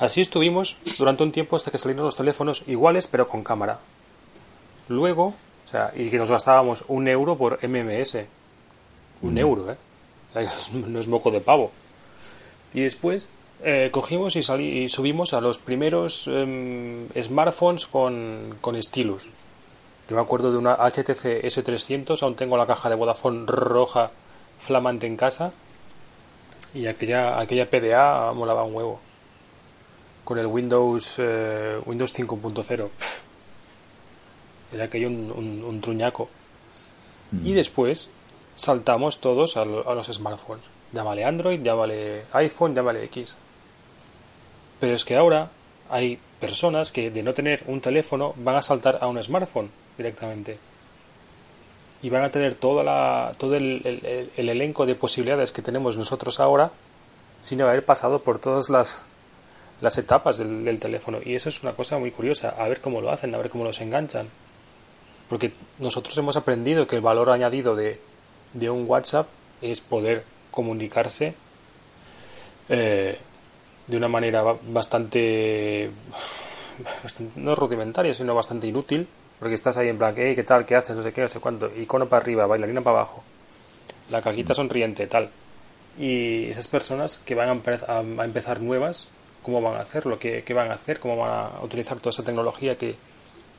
Así 0.00 0.20
estuvimos 0.20 0.76
durante 0.98 1.22
un 1.22 1.30
tiempo 1.30 1.54
hasta 1.54 1.70
que 1.70 1.78
salieron 1.78 2.04
los 2.04 2.16
teléfonos 2.16 2.64
iguales 2.66 3.06
pero 3.06 3.28
con 3.28 3.44
cámara. 3.44 3.78
Luego, 4.88 5.34
o 5.66 5.70
sea, 5.70 5.92
y 5.94 6.10
que 6.10 6.18
nos 6.18 6.30
gastábamos 6.30 6.84
un 6.88 7.08
euro 7.08 7.36
por 7.36 7.58
MMS. 7.66 8.18
Un 9.22 9.38
euro, 9.38 9.72
¿eh? 9.72 9.76
No 10.72 11.00
es 11.00 11.08
moco 11.08 11.30
de 11.30 11.40
pavo. 11.40 11.70
Y 12.72 12.82
después 12.82 13.28
eh, 13.62 13.88
cogimos 13.92 14.36
y, 14.36 14.42
salí, 14.42 14.84
y 14.84 14.88
subimos 14.88 15.34
a 15.34 15.40
los 15.40 15.58
primeros 15.58 16.26
em, 16.28 17.08
smartphones 17.20 17.86
con, 17.86 18.56
con 18.60 18.80
stylus. 18.82 19.28
Yo 20.08 20.16
me 20.16 20.22
acuerdo 20.22 20.50
de 20.50 20.58
una 20.58 20.76
HTC 20.76 21.44
S300, 21.44 22.22
aún 22.22 22.34
tengo 22.34 22.56
la 22.56 22.66
caja 22.66 22.88
de 22.88 22.94
Vodafone 22.94 23.44
roja 23.46 24.10
flamante 24.58 25.06
en 25.06 25.16
casa. 25.16 25.52
Y 26.74 26.86
aquella, 26.86 27.38
aquella 27.40 27.68
PDA 27.68 28.32
molaba 28.32 28.64
un 28.64 28.74
huevo. 28.74 29.00
Con 30.24 30.38
el 30.38 30.46
Windows, 30.46 31.16
eh, 31.18 31.78
Windows 31.84 32.14
5.0. 32.14 32.88
Era 34.72 34.84
aquello 34.84 35.08
un, 35.08 35.32
un- 35.34 35.64
un 35.64 35.80
truñaco. 35.80 36.28
Y 37.44 37.52
después 37.52 38.08
saltamos 38.56 39.20
todos 39.20 39.56
a, 39.56 39.64
lo- 39.64 39.88
a 39.88 39.94
los 39.94 40.06
smartphones. 40.06 40.64
Llámale 40.92 41.24
Android, 41.24 41.60
llámale 41.62 42.22
iPhone, 42.32 42.74
llámale 42.74 43.04
X. 43.04 43.36
Pero 44.80 44.94
es 44.94 45.04
que 45.04 45.16
ahora 45.16 45.50
hay 45.90 46.18
personas 46.40 46.92
que 46.92 47.10
de 47.10 47.22
no 47.22 47.34
tener 47.34 47.62
un 47.66 47.80
teléfono 47.80 48.32
van 48.36 48.56
a 48.56 48.62
saltar 48.62 48.98
a 49.00 49.06
un 49.08 49.22
smartphone. 49.22 49.70
directamente. 49.96 50.58
Y 52.00 52.10
van 52.10 52.22
a 52.22 52.30
tener 52.30 52.54
toda 52.54 52.84
la, 52.84 53.32
todo 53.38 53.56
el, 53.56 53.82
el- 53.84 54.30
el 54.36 54.48
elenco 54.48 54.86
de 54.86 54.94
posibilidades 54.94 55.50
que 55.50 55.62
tenemos 55.62 55.96
nosotros 55.96 56.38
ahora 56.40 56.70
sin 57.42 57.60
haber 57.62 57.84
pasado 57.84 58.20
por 58.22 58.38
todas 58.38 58.68
las, 58.70 59.02
las 59.80 59.98
etapas 59.98 60.38
del, 60.38 60.64
del 60.64 60.78
teléfono. 60.80 61.18
Y 61.24 61.34
eso 61.34 61.48
es 61.48 61.62
una 61.64 61.72
cosa 61.72 61.98
muy 61.98 62.10
curiosa, 62.12 62.54
a 62.56 62.68
ver 62.68 62.80
cómo 62.80 63.00
lo 63.00 63.10
hacen, 63.10 63.34
a 63.34 63.38
ver 63.38 63.50
cómo 63.50 63.64
los 63.64 63.80
enganchan. 63.80 64.28
Porque 65.28 65.52
nosotros 65.78 66.16
hemos 66.18 66.36
aprendido 66.36 66.86
que 66.86 66.96
el 66.96 67.02
valor 67.02 67.30
añadido 67.30 67.76
de, 67.76 68.00
de 68.54 68.70
un 68.70 68.84
WhatsApp 68.88 69.26
es 69.60 69.80
poder 69.80 70.24
comunicarse 70.50 71.34
eh, 72.68 73.18
de 73.86 73.96
una 73.96 74.08
manera 74.08 74.42
ba- 74.42 74.56
bastante, 74.62 75.90
bastante- 77.02 77.40
no 77.40 77.54
rudimentaria, 77.54 78.14
sino 78.14 78.34
bastante 78.34 78.66
inútil, 78.66 79.06
porque 79.38 79.54
estás 79.54 79.76
ahí 79.76 79.88
en 79.88 79.98
plan, 79.98 80.14
hey, 80.16 80.34
¿qué 80.34 80.44
tal? 80.44 80.64
¿Qué 80.66 80.74
haces? 80.76 80.96
No 80.96 81.02
sé 81.02 81.12
qué, 81.12 81.20
no 81.22 81.28
sé 81.28 81.40
cuánto, 81.40 81.70
icono 81.76 82.06
para 82.08 82.22
arriba, 82.22 82.46
bailarina 82.46 82.80
para 82.80 82.98
abajo, 82.98 83.22
la 84.10 84.22
caquita 84.22 84.54
sonriente, 84.54 85.06
tal. 85.06 85.30
Y 85.98 86.44
esas 86.46 86.68
personas 86.68 87.18
que 87.24 87.34
van 87.34 87.48
a, 87.48 87.54
empe- 87.54 87.82
a- 87.88 88.22
a 88.22 88.24
empezar 88.24 88.60
nuevas, 88.60 89.08
¿cómo 89.42 89.60
van 89.60 89.74
a 89.74 89.80
hacerlo? 89.80 90.18
¿Qué, 90.18 90.42
¿Qué 90.44 90.54
van 90.54 90.70
a 90.70 90.74
hacer? 90.74 91.00
¿Cómo 91.00 91.16
van 91.16 91.30
a 91.30 91.50
utilizar 91.62 91.98
toda 91.98 92.10
esa 92.10 92.24
tecnología 92.24 92.76
que 92.76 92.94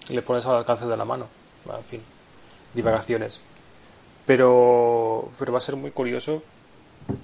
le 0.10 0.22
pones 0.22 0.46
al 0.46 0.56
alcance 0.58 0.86
de 0.86 0.98
la 0.98 1.06
mano? 1.06 1.28
En 1.78 1.84
fin, 1.84 2.02
divagaciones. 2.74 3.40
Pero, 4.26 5.32
pero 5.40 5.52
va 5.52 5.58
a 5.58 5.62
ser 5.62 5.76
muy 5.76 5.92
curioso 5.92 6.44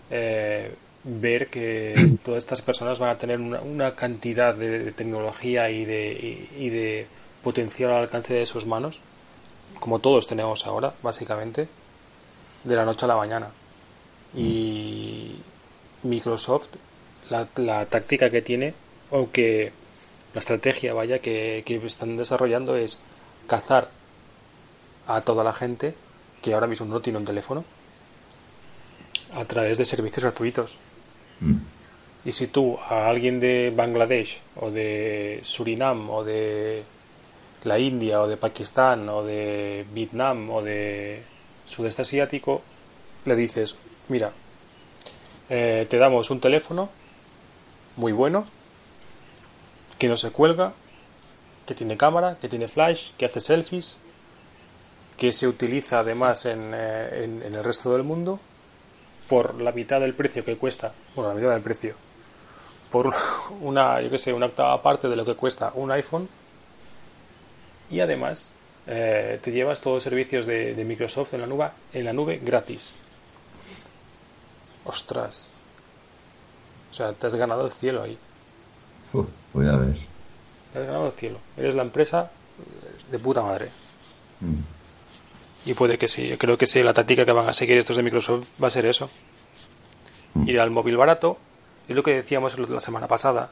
eh, 0.09 0.73
ver 1.03 1.47
que 1.47 2.17
todas 2.23 2.43
estas 2.43 2.61
personas 2.61 2.97
van 2.99 3.11
a 3.11 3.17
tener 3.17 3.39
una, 3.39 3.61
una 3.61 3.95
cantidad 3.95 4.55
de, 4.55 4.79
de 4.79 4.91
tecnología 4.91 5.69
y 5.69 5.85
de, 5.85 6.11
y, 6.11 6.65
y 6.65 6.69
de 6.69 7.07
potencial 7.43 7.91
al 7.91 8.03
alcance 8.03 8.33
de 8.33 8.45
sus 8.47 8.65
manos, 8.65 8.99
como 9.79 9.99
todos 9.99 10.25
tenemos 10.25 10.65
ahora, 10.65 10.93
básicamente, 11.03 11.67
de 12.63 12.75
la 12.75 12.85
noche 12.85 13.05
a 13.05 13.09
la 13.09 13.17
mañana. 13.17 13.51
Y 14.35 15.35
Microsoft, 16.01 16.69
la, 17.29 17.47
la 17.57 17.85
táctica 17.85 18.29
que 18.31 18.41
tiene, 18.41 18.73
o 19.11 19.29
que 19.29 19.71
la 20.33 20.39
estrategia, 20.39 20.93
vaya, 20.93 21.19
que, 21.19 21.61
que 21.65 21.75
están 21.85 22.17
desarrollando 22.17 22.75
es 22.75 22.97
cazar 23.47 23.89
a 25.07 25.21
toda 25.21 25.43
la 25.43 25.53
gente 25.53 25.95
que 26.41 26.53
ahora 26.53 26.67
mismo 26.67 26.85
no 26.85 27.01
tiene 27.01 27.19
un 27.19 27.25
teléfono 27.25 27.63
a 29.33 29.45
través 29.45 29.77
de 29.77 29.85
servicios 29.85 30.23
gratuitos. 30.23 30.77
Mm. 31.39 31.57
Y 32.25 32.31
si 32.31 32.47
tú 32.47 32.77
a 32.89 33.07
alguien 33.07 33.39
de 33.39 33.71
Bangladesh 33.75 34.39
o 34.55 34.71
de 34.71 35.39
Surinam 35.43 36.09
o 36.09 36.23
de 36.23 36.83
la 37.63 37.77
India 37.77 38.21
o 38.21 38.27
de 38.27 38.37
Pakistán 38.37 39.07
o 39.09 39.23
de 39.23 39.85
Vietnam 39.93 40.49
o 40.49 40.61
de 40.61 41.23
sudeste 41.67 42.01
asiático 42.01 42.61
le 43.25 43.35
dices, 43.35 43.77
mira, 44.07 44.31
eh, 45.49 45.85
te 45.89 45.97
damos 45.97 46.29
un 46.29 46.39
teléfono 46.39 46.89
muy 47.95 48.11
bueno 48.11 48.45
que 49.97 50.07
no 50.07 50.17
se 50.17 50.31
cuelga, 50.31 50.73
que 51.65 51.73
tiene 51.73 51.97
cámara, 51.97 52.37
que 52.39 52.49
tiene 52.49 52.67
flash, 52.67 53.11
que 53.17 53.25
hace 53.25 53.39
selfies, 53.39 53.97
que 55.17 55.31
se 55.31 55.47
utiliza 55.47 55.99
además 55.99 56.45
en, 56.45 56.71
eh, 56.73 57.23
en- 57.23 57.41
en 57.43 57.55
el 57.55 57.63
resto 57.63 57.93
del 57.93 58.03
mundo 58.03 58.39
por 59.29 59.61
la 59.61 59.71
mitad 59.71 59.99
del 60.01 60.13
precio 60.13 60.43
que 60.45 60.57
cuesta, 60.57 60.91
bueno, 61.15 61.29
la 61.29 61.35
mitad 61.35 61.51
del 61.51 61.61
precio, 61.61 61.95
por 62.91 63.13
una, 63.61 64.01
yo 64.01 64.09
que 64.09 64.17
sé, 64.17 64.33
una 64.33 64.47
octava 64.47 64.81
parte 64.81 65.07
de 65.07 65.15
lo 65.15 65.25
que 65.25 65.35
cuesta 65.35 65.71
un 65.75 65.91
iPhone 65.91 66.27
y 67.89 67.99
además 68.01 68.49
eh, 68.87 69.39
te 69.41 69.51
llevas 69.51 69.81
todos 69.81 69.95
los 69.97 70.03
servicios 70.03 70.45
de, 70.45 70.75
de 70.75 70.83
Microsoft 70.85 71.33
en 71.33 71.41
la 71.41 71.47
nube, 71.47 71.69
en 71.93 72.05
la 72.05 72.13
nube 72.13 72.39
gratis. 72.43 72.91
Ostras. 74.85 75.47
O 76.91 76.93
sea, 76.93 77.13
te 77.13 77.27
has 77.27 77.35
ganado 77.35 77.65
el 77.65 77.71
cielo 77.71 78.03
ahí. 78.03 78.17
Uf, 79.13 79.25
pues 79.51 79.67
ya 79.67 79.75
ves. 79.75 79.97
Te 80.71 80.79
has 80.79 80.85
ganado 80.85 81.07
el 81.07 81.13
cielo. 81.13 81.39
Eres 81.57 81.73
la 81.75 81.81
empresa 81.81 82.29
de 83.11 83.19
puta 83.19 83.41
madre. 83.41 83.69
Mm. 84.41 84.55
Y 85.65 85.73
puede 85.73 85.97
que 85.97 86.07
sí, 86.07 86.27
yo 86.27 86.37
creo 86.37 86.57
que 86.57 86.67
sí, 86.67 86.83
la 86.83 86.93
táctica 86.93 87.25
que 87.25 87.31
van 87.31 87.49
a 87.49 87.53
seguir 87.53 87.77
estos 87.77 87.97
de 87.97 88.03
Microsoft 88.03 88.47
va 88.63 88.67
a 88.67 88.71
ser 88.71 88.85
eso. 88.85 89.09
Ir 90.45 90.59
al 90.59 90.69
móvil 90.69 90.97
barato, 90.97 91.37
es 91.87 91.95
lo 91.95 92.03
que 92.03 92.13
decíamos 92.13 92.57
la 92.59 92.79
semana 92.79 93.07
pasada. 93.07 93.49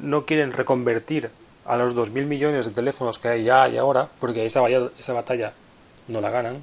No 0.00 0.24
quieren 0.24 0.52
reconvertir 0.52 1.30
a 1.66 1.76
los 1.76 1.94
2.000 1.94 2.24
millones 2.26 2.66
de 2.66 2.72
teléfonos 2.72 3.18
que 3.18 3.28
hay 3.28 3.44
ya 3.44 3.68
y 3.68 3.76
ahora, 3.76 4.08
porque 4.20 4.46
esa, 4.46 4.60
valla- 4.60 4.90
esa 4.98 5.12
batalla 5.12 5.52
no 6.08 6.20
la 6.20 6.30
ganan, 6.30 6.62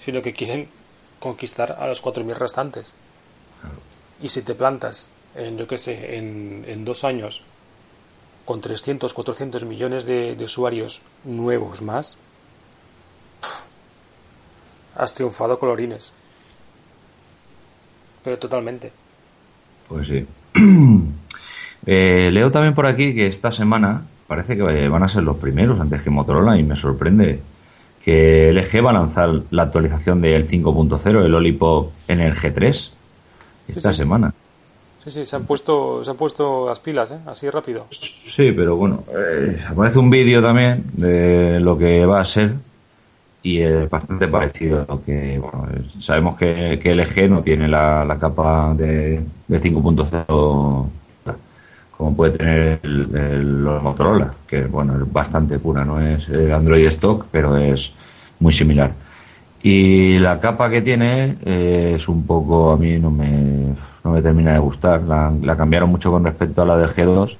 sino 0.00 0.22
que 0.22 0.32
quieren 0.32 0.68
conquistar 1.20 1.76
a 1.78 1.86
los 1.86 2.02
4.000 2.02 2.34
restantes. 2.34 2.92
Y 4.22 4.30
si 4.30 4.42
te 4.42 4.54
plantas, 4.54 5.10
en, 5.34 5.58
yo 5.58 5.68
qué 5.68 5.78
sé, 5.78 6.16
en, 6.16 6.64
en 6.66 6.84
dos 6.84 7.04
años, 7.04 7.42
con 8.46 8.60
300, 8.60 9.12
400 9.12 9.64
millones 9.64 10.04
de, 10.06 10.34
de 10.34 10.44
usuarios 10.44 11.02
nuevos 11.24 11.82
más, 11.82 12.16
has 14.96 15.14
triunfado 15.14 15.58
colorines. 15.58 16.12
Pero 18.24 18.38
totalmente. 18.38 18.92
Pues 19.88 20.06
sí. 20.08 20.26
Eh, 21.88 22.30
leo 22.32 22.50
también 22.50 22.74
por 22.74 22.84
aquí 22.84 23.14
que 23.14 23.28
esta 23.28 23.52
semana 23.52 24.02
parece 24.26 24.56
que 24.56 24.88
van 24.88 25.04
a 25.04 25.08
ser 25.08 25.22
los 25.22 25.36
primeros 25.36 25.78
antes 25.78 26.02
que 26.02 26.10
Motorola 26.10 26.58
y 26.58 26.64
me 26.64 26.74
sorprende 26.74 27.40
que 28.04 28.52
LG 28.52 28.84
va 28.84 28.90
a 28.90 28.94
lanzar 28.94 29.42
la 29.52 29.62
actualización 29.64 30.20
del 30.20 30.48
5.0, 30.48 31.24
el 31.24 31.32
Olipop 31.32 31.92
en 32.08 32.20
el 32.20 32.34
G3 32.34 32.90
esta 33.68 33.92
sí. 33.92 33.98
semana. 33.98 34.34
Sí, 35.04 35.12
sí, 35.12 35.26
se 35.26 35.36
han 35.36 35.44
puesto, 35.44 36.04
se 36.04 36.10
han 36.10 36.16
puesto 36.16 36.66
las 36.66 36.80
pilas, 36.80 37.12
¿eh? 37.12 37.18
Así 37.26 37.48
rápido. 37.48 37.86
Sí, 37.90 38.50
pero 38.50 38.74
bueno, 38.74 39.04
eh, 39.16 39.64
aparece 39.68 40.00
un 40.00 40.10
vídeo 40.10 40.42
también 40.42 40.84
de 40.94 41.60
lo 41.60 41.78
que 41.78 42.04
va 42.04 42.20
a 42.20 42.24
ser 42.24 42.54
y 43.46 43.60
es 43.62 43.88
bastante 43.90 44.28
parecido 44.28 44.82
a 44.82 44.86
lo 44.92 45.04
que, 45.04 45.38
bueno, 45.38 45.68
sabemos 46.00 46.36
que, 46.38 46.78
que 46.82 46.92
LG 46.92 47.28
no 47.30 47.42
tiene 47.42 47.68
la, 47.68 48.04
la 48.04 48.18
capa 48.18 48.74
de, 48.74 49.20
de 49.48 49.60
5.0 49.60 50.90
como 51.96 52.14
puede 52.16 52.32
tener 52.38 52.80
el- 52.82 53.64
los 53.64 53.82
Motorola, 53.82 54.30
que 54.46 54.64
bueno, 54.64 54.96
es 54.96 55.12
bastante 55.12 55.58
pura, 55.58 55.84
no 55.84 56.00
es 56.00 56.28
el 56.28 56.52
Android 56.52 56.86
stock, 56.88 57.26
pero 57.30 57.56
es 57.56 57.92
muy 58.40 58.52
similar. 58.52 58.92
Y 59.62 60.18
la 60.18 60.38
capa 60.38 60.70
que 60.70 60.82
tiene 60.82 61.36
eh, 61.44 61.94
es 61.96 62.08
un 62.08 62.26
poco, 62.26 62.72
a 62.72 62.76
mí 62.76 62.98
no 62.98 63.10
me, 63.10 63.74
no 64.04 64.12
me 64.12 64.22
termina 64.22 64.52
de 64.52 64.58
gustar. 64.58 65.02
La, 65.02 65.32
la 65.42 65.56
cambiaron 65.56 65.90
mucho 65.90 66.10
con 66.10 66.24
respecto 66.24 66.62
a 66.62 66.66
la 66.66 66.76
del 66.76 66.90
G2, 66.90 67.36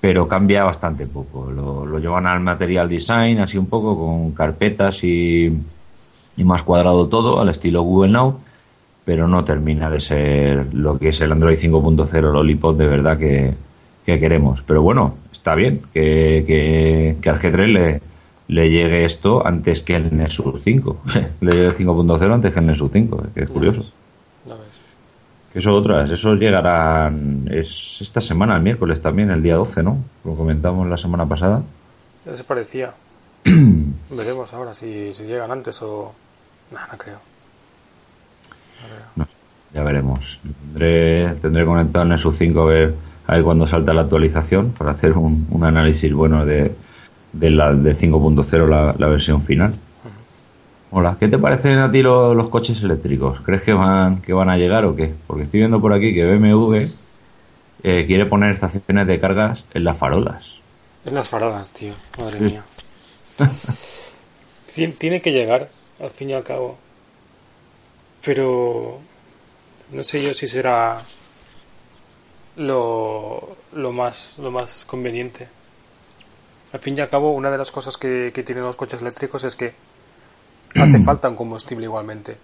pero 0.00 0.26
cambia 0.26 0.64
bastante 0.64 1.06
poco. 1.06 1.50
Lo, 1.50 1.84
lo 1.84 1.98
llevan 1.98 2.26
al 2.26 2.40
material 2.40 2.88
design, 2.88 3.38
así 3.40 3.58
un 3.58 3.66
poco, 3.66 3.98
con 3.98 4.32
carpetas 4.32 5.04
y, 5.04 5.52
y 6.36 6.44
más 6.44 6.62
cuadrado 6.62 7.08
todo, 7.08 7.40
al 7.40 7.50
estilo 7.50 7.82
Google 7.82 8.12
Now, 8.12 8.40
pero 9.04 9.28
no 9.28 9.44
termina 9.44 9.90
de 9.90 10.00
ser 10.00 10.72
lo 10.74 10.98
que 10.98 11.08
es 11.08 11.20
el 11.20 11.32
Android 11.32 11.58
5.0 11.58 12.32
Lollipop 12.32 12.76
de 12.76 12.86
verdad 12.86 13.18
que, 13.18 13.54
que 14.06 14.18
queremos. 14.18 14.62
Pero 14.62 14.82
bueno, 14.82 15.14
está 15.32 15.54
bien 15.54 15.82
que, 15.92 16.44
que, 16.46 17.16
que 17.20 17.30
al 17.30 17.38
G3 17.38 17.66
le, 17.66 18.00
le 18.48 18.70
llegue 18.70 19.04
esto 19.04 19.46
antes 19.46 19.82
que 19.82 19.96
el 19.96 20.16
Nexus 20.16 20.62
5. 20.64 21.02
le 21.42 21.52
llegue 21.52 21.66
el 21.66 21.76
5.0 21.76 22.34
antes 22.34 22.52
que 22.52 22.60
el 22.60 22.66
Nexus 22.66 22.90
5, 22.92 23.22
que 23.34 23.42
es 23.42 23.50
curioso. 23.50 23.84
Que 25.52 25.58
eso 25.58 25.72
otras, 25.72 26.10
esos 26.10 26.38
llegarán 26.38 27.48
es 27.50 27.98
esta 28.00 28.20
semana, 28.20 28.56
el 28.56 28.62
miércoles 28.62 29.02
también, 29.02 29.30
el 29.30 29.42
día 29.42 29.56
12, 29.56 29.82
¿no? 29.82 29.98
Lo 30.24 30.34
comentamos 30.34 30.86
la 30.88 30.96
semana 30.96 31.26
pasada. 31.26 31.62
Ya 32.24 32.36
se 32.36 32.44
parecía. 32.44 32.92
Veremos 34.10 34.54
ahora 34.54 34.74
si, 34.74 35.12
si 35.14 35.24
llegan 35.24 35.50
antes 35.50 35.82
o... 35.82 36.12
No, 36.70 36.78
no 36.78 36.98
creo. 36.98 37.16
No 38.80 38.86
creo. 38.86 39.06
No, 39.16 39.26
ya 39.74 39.82
veremos. 39.82 40.38
Tendré, 40.72 41.34
tendré 41.42 41.64
conectado 41.64 42.04
el 42.04 42.10
Nexus 42.10 42.38
5 42.38 42.60
a 42.60 42.64
ver, 42.66 42.94
a 43.26 43.34
ver 43.34 43.42
cuándo 43.42 43.66
salta 43.66 43.92
la 43.92 44.02
actualización 44.02 44.70
para 44.70 44.92
hacer 44.92 45.12
un, 45.18 45.48
un 45.50 45.64
análisis 45.64 46.12
bueno 46.12 46.46
de, 46.46 46.72
de 47.32 47.50
la, 47.50 47.74
del 47.74 47.96
5.0, 47.98 48.68
la, 48.68 48.94
la 48.96 49.06
versión 49.08 49.42
final. 49.42 49.74
Hola, 50.92 51.16
¿qué 51.20 51.28
te 51.28 51.38
parecen 51.38 51.78
a 51.78 51.90
ti 51.90 52.02
lo- 52.02 52.34
los 52.34 52.48
coches 52.48 52.80
eléctricos? 52.82 53.40
¿Crees 53.42 53.62
que 53.62 53.72
van, 53.72 54.20
que 54.22 54.32
van 54.32 54.50
a 54.50 54.56
llegar 54.56 54.84
o 54.84 54.96
qué? 54.96 55.12
Porque 55.26 55.44
estoy 55.44 55.60
viendo 55.60 55.80
por 55.80 55.92
aquí 55.92 56.12
que 56.12 56.24
BMW 56.24 56.86
eh, 57.82 58.04
quiere 58.06 58.26
poner 58.26 58.52
estaciones 58.52 59.06
de 59.06 59.20
cargas 59.20 59.64
en 59.72 59.84
las 59.84 59.96
farolas. 59.96 60.44
En 61.04 61.14
las 61.14 61.28
farolas, 61.28 61.70
tío. 61.70 61.92
Madre 62.18 62.38
Sí. 62.38 62.44
mía. 62.44 62.64
Tien- 64.74 64.96
Tiene 64.98 65.22
que 65.22 65.30
llegar, 65.32 65.68
al 66.00 66.10
fin 66.10 66.30
y 66.30 66.32
al 66.34 66.42
cabo. 66.42 66.76
Pero 68.24 68.98
no 69.92 70.02
sé 70.02 70.22
yo 70.22 70.34
si 70.34 70.46
será 70.48 70.98
lo, 72.56 73.56
lo 73.72 73.92
más 73.92 74.36
lo 74.38 74.50
más 74.50 74.84
conveniente. 74.84 75.48
Al 76.72 76.80
fin 76.80 76.98
y 76.98 77.00
al 77.00 77.08
cabo, 77.08 77.32
una 77.32 77.50
de 77.50 77.58
las 77.58 77.70
cosas 77.72 77.96
que, 77.96 78.30
que 78.34 78.42
tienen 78.42 78.64
los 78.64 78.76
coches 78.76 79.00
eléctricos 79.00 79.42
es 79.44 79.56
que 79.56 79.72
hace 80.74 81.00
falta 81.00 81.28
un 81.28 81.36
combustible 81.36 81.84
igualmente. 81.84 82.36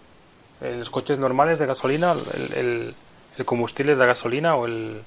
En 0.61 0.79
los 0.79 0.91
coches 0.91 1.19
normales 1.19 1.59
de 1.59 1.67
gasolina, 1.67 2.13
el, 2.13 2.53
el, 2.59 2.95
el 3.39 3.45
combustible 3.45 3.93
es 3.93 3.99
la 3.99 4.07
gasolina 4.07 4.55
o 4.57 4.67
el, 4.67 5.03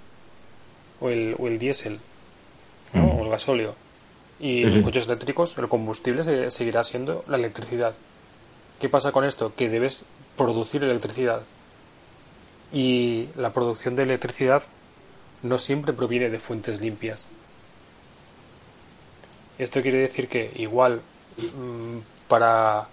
o 1.01 1.09
el, 1.09 1.35
o 1.39 1.47
el 1.47 1.57
diésel, 1.59 1.99
¿no? 2.93 3.03
Mm. 3.03 3.19
o 3.19 3.23
el 3.23 3.29
gasóleo. 3.29 3.75
Y 4.39 4.63
en 4.63 4.71
los 4.71 4.79
coches 4.81 5.05
eléctricos, 5.07 5.57
el 5.57 5.67
combustible 5.67 6.23
se- 6.23 6.49
seguirá 6.51 6.83
siendo 6.83 7.25
la 7.27 7.35
electricidad. 7.37 7.93
¿Qué 8.79 8.87
pasa 8.87 9.11
con 9.11 9.25
esto? 9.25 9.53
Que 9.55 9.67
debes 9.69 10.05
producir 10.37 10.83
electricidad. 10.83 11.41
Y 12.71 13.27
la 13.35 13.51
producción 13.51 13.95
de 13.95 14.03
electricidad 14.03 14.63
no 15.41 15.57
siempre 15.57 15.91
proviene 15.91 16.29
de 16.29 16.39
fuentes 16.39 16.79
limpias. 16.79 17.25
Esto 19.57 19.81
quiere 19.81 19.97
decir 19.99 20.27
que 20.29 20.51
igual 20.55 21.01
mm, 21.37 21.97
para, 22.27 22.87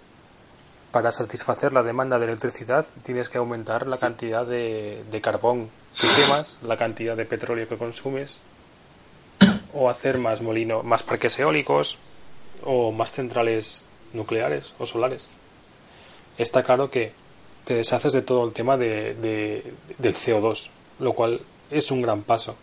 para 0.97 1.11
satisfacer 1.11 1.73
la 1.73 1.83
demanda 1.83 2.17
de 2.17 2.25
electricidad 2.25 2.83
tienes 3.03 3.29
que 3.29 3.37
aumentar 3.37 3.85
la 3.85 3.99
cantidad 3.99 4.43
de, 4.47 5.03
carbón 5.21 5.69
que 5.95 6.07
quemas, 6.15 6.57
la 6.63 6.75
cantidad 6.75 7.15
de 7.15 7.23
petróleo 7.23 7.67
que 7.69 7.77
consumes, 7.77 8.39
o 9.75 9.91
hacer 9.91 10.17
más 10.17 10.41
molino, 10.41 10.81
más 10.81 11.03
parques 11.03 11.37
eólicos, 11.37 11.99
o 12.63 12.91
más 12.91 13.11
centrales 13.11 13.83
nucleares 14.11 14.73
o 14.79 14.87
solares. 14.87 15.27
Está 16.39 16.63
claro 16.63 16.89
que 16.89 17.11
te 17.65 17.75
deshaces 17.75 18.13
de 18.13 18.23
todo 18.23 18.47
el 18.47 18.53
tema 18.53 18.75
de- 18.75 19.13
del 19.99 20.15
CO2, 20.15 20.71
lo 20.97 21.13
cual 21.13 21.41
es 21.69 21.91
un 21.91 22.01
gran 22.01 22.23
paso. 22.23 22.55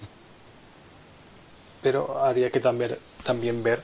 Pero 1.82 2.20
haría 2.24 2.50
que 2.50 2.58
también, 2.58 2.96
también 3.22 3.62
ver 3.62 3.80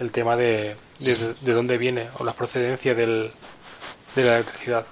el 0.00 0.10
tema 0.10 0.36
de, 0.36 0.74
de, 1.00 1.34
de 1.38 1.52
dónde 1.52 1.76
viene 1.76 2.08
o 2.18 2.24
la 2.24 2.32
procedencia 2.32 2.94
del, 2.94 3.30
de 4.14 4.24
la 4.24 4.34
electricidad. 4.36 4.86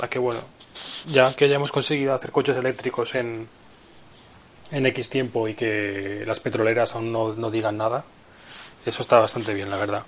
A 0.00 0.08
que 0.08 0.18
bueno, 0.18 0.40
ya 1.08 1.32
que 1.34 1.44
hayamos 1.44 1.72
conseguido 1.72 2.14
hacer 2.14 2.30
coches 2.30 2.56
eléctricos 2.56 3.14
en, 3.14 3.48
en 4.70 4.86
X 4.86 5.10
tiempo 5.10 5.48
y 5.48 5.54
que 5.54 6.24
las 6.26 6.40
petroleras 6.40 6.94
aún 6.94 7.12
no, 7.12 7.34
no 7.34 7.50
digan 7.50 7.76
nada, 7.76 8.04
eso 8.86 9.02
está 9.02 9.18
bastante 9.18 9.54
bien, 9.54 9.70
la 9.70 9.76
verdad. 9.76 10.02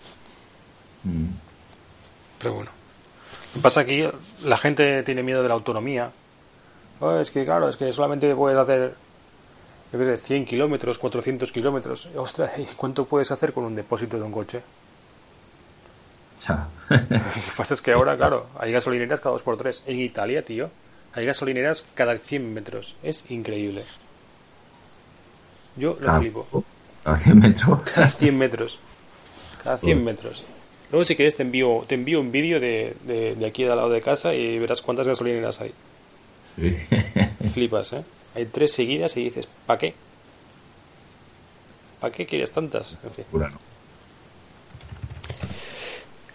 Mm. 1.04 1.28
Pero 2.38 2.54
bueno. 2.54 2.70
Lo 3.52 3.58
que 3.58 3.62
pasa 3.62 3.80
aquí, 3.80 4.04
la 4.44 4.56
gente 4.56 5.02
tiene 5.02 5.22
miedo 5.22 5.42
de 5.42 5.48
la 5.48 5.54
autonomía. 5.54 6.10
Oh, 7.00 7.16
es 7.16 7.30
que 7.30 7.44
claro, 7.44 7.68
es 7.68 7.76
que 7.76 7.92
solamente 7.92 8.34
puedes 8.34 8.58
hacer, 8.58 8.94
yo 9.92 9.98
qué 9.98 10.04
sé, 10.04 10.16
100 10.16 10.46
kilómetros, 10.46 10.98
400 10.98 11.52
kilómetros. 11.52 12.08
Ostras, 12.16 12.58
¿y 12.58 12.64
cuánto 12.74 13.04
puedes 13.04 13.30
hacer 13.30 13.52
con 13.52 13.64
un 13.64 13.74
depósito 13.74 14.16
de 14.16 14.22
un 14.22 14.32
coche? 14.32 14.62
Ya. 16.48 16.68
Lo 16.88 16.98
que 17.08 17.52
pasa 17.56 17.74
es 17.74 17.82
que 17.82 17.92
ahora, 17.92 18.16
claro, 18.18 18.48
hay 18.58 18.72
gasolineras 18.72 19.20
cada 19.20 19.34
2x3. 19.36 19.82
En 19.86 20.00
Italia, 20.00 20.42
tío, 20.42 20.70
hay 21.14 21.26
gasolineras 21.26 21.88
cada 21.94 22.16
100 22.18 22.52
metros. 22.54 22.96
Es 23.02 23.30
increíble. 23.30 23.84
Yo 25.76 25.96
lo 26.00 26.10
Ah, 26.10 26.18
flipo. 26.18 26.64
A 27.04 27.16
100 27.16 27.38
metros. 27.38 27.80
Cada 27.94 28.08
100 28.08 28.38
metros. 28.38 28.78
Cada 29.62 29.78
100 29.78 29.98
Joder. 29.98 30.04
metros. 30.14 30.44
Luego, 30.90 31.04
si 31.06 31.16
quieres, 31.16 31.36
te 31.36 31.42
envío, 31.42 31.84
te 31.86 31.94
envío 31.94 32.20
un 32.20 32.30
vídeo 32.30 32.60
de, 32.60 32.94
de, 33.04 33.34
de 33.34 33.46
aquí 33.46 33.64
al 33.64 33.76
lado 33.76 33.88
de 33.88 34.02
casa 34.02 34.34
y 34.34 34.58
verás 34.58 34.82
cuántas 34.82 35.06
gasolineras 35.08 35.60
hay. 35.62 35.72
Sí. 36.56 36.76
Flipas, 37.52 37.94
¿eh? 37.94 38.04
Hay 38.34 38.46
tres 38.46 38.72
seguidas 38.72 39.16
y 39.16 39.24
dices, 39.24 39.48
¿para 39.66 39.78
qué? 39.78 39.94
¿Para 42.00 42.12
qué 42.12 42.26
quieres 42.26 42.50
tantas? 42.52 42.98
En 43.04 43.10
fin. 43.12 43.24
Pura, 43.30 43.48
¿no? 43.48 43.58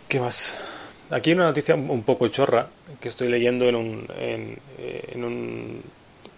¿Qué 0.08 0.20
más? 0.20 0.58
Aquí 1.10 1.30
hay 1.30 1.36
una 1.36 1.46
noticia 1.46 1.76
un 1.76 2.04
poco 2.04 2.28
chorra 2.28 2.68
que 3.00 3.10
estoy 3.10 3.30
leyendo 3.30 3.68
en, 3.68 3.76
un, 3.76 4.08
en, 4.18 4.58
en, 4.78 5.24
un, 5.24 5.82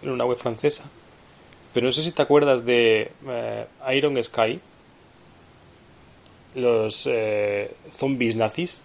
en 0.02 0.10
una 0.10 0.24
web 0.24 0.36
francesa. 0.38 0.84
Pero 1.74 1.86
no 1.86 1.92
sé 1.92 2.02
si 2.02 2.12
te 2.12 2.22
acuerdas 2.22 2.64
de 2.64 3.10
eh, 3.28 3.66
Iron 3.94 4.22
Sky, 4.22 4.60
los 6.56 7.06
eh, 7.10 7.72
zombies 7.92 8.36
nazis, 8.36 8.82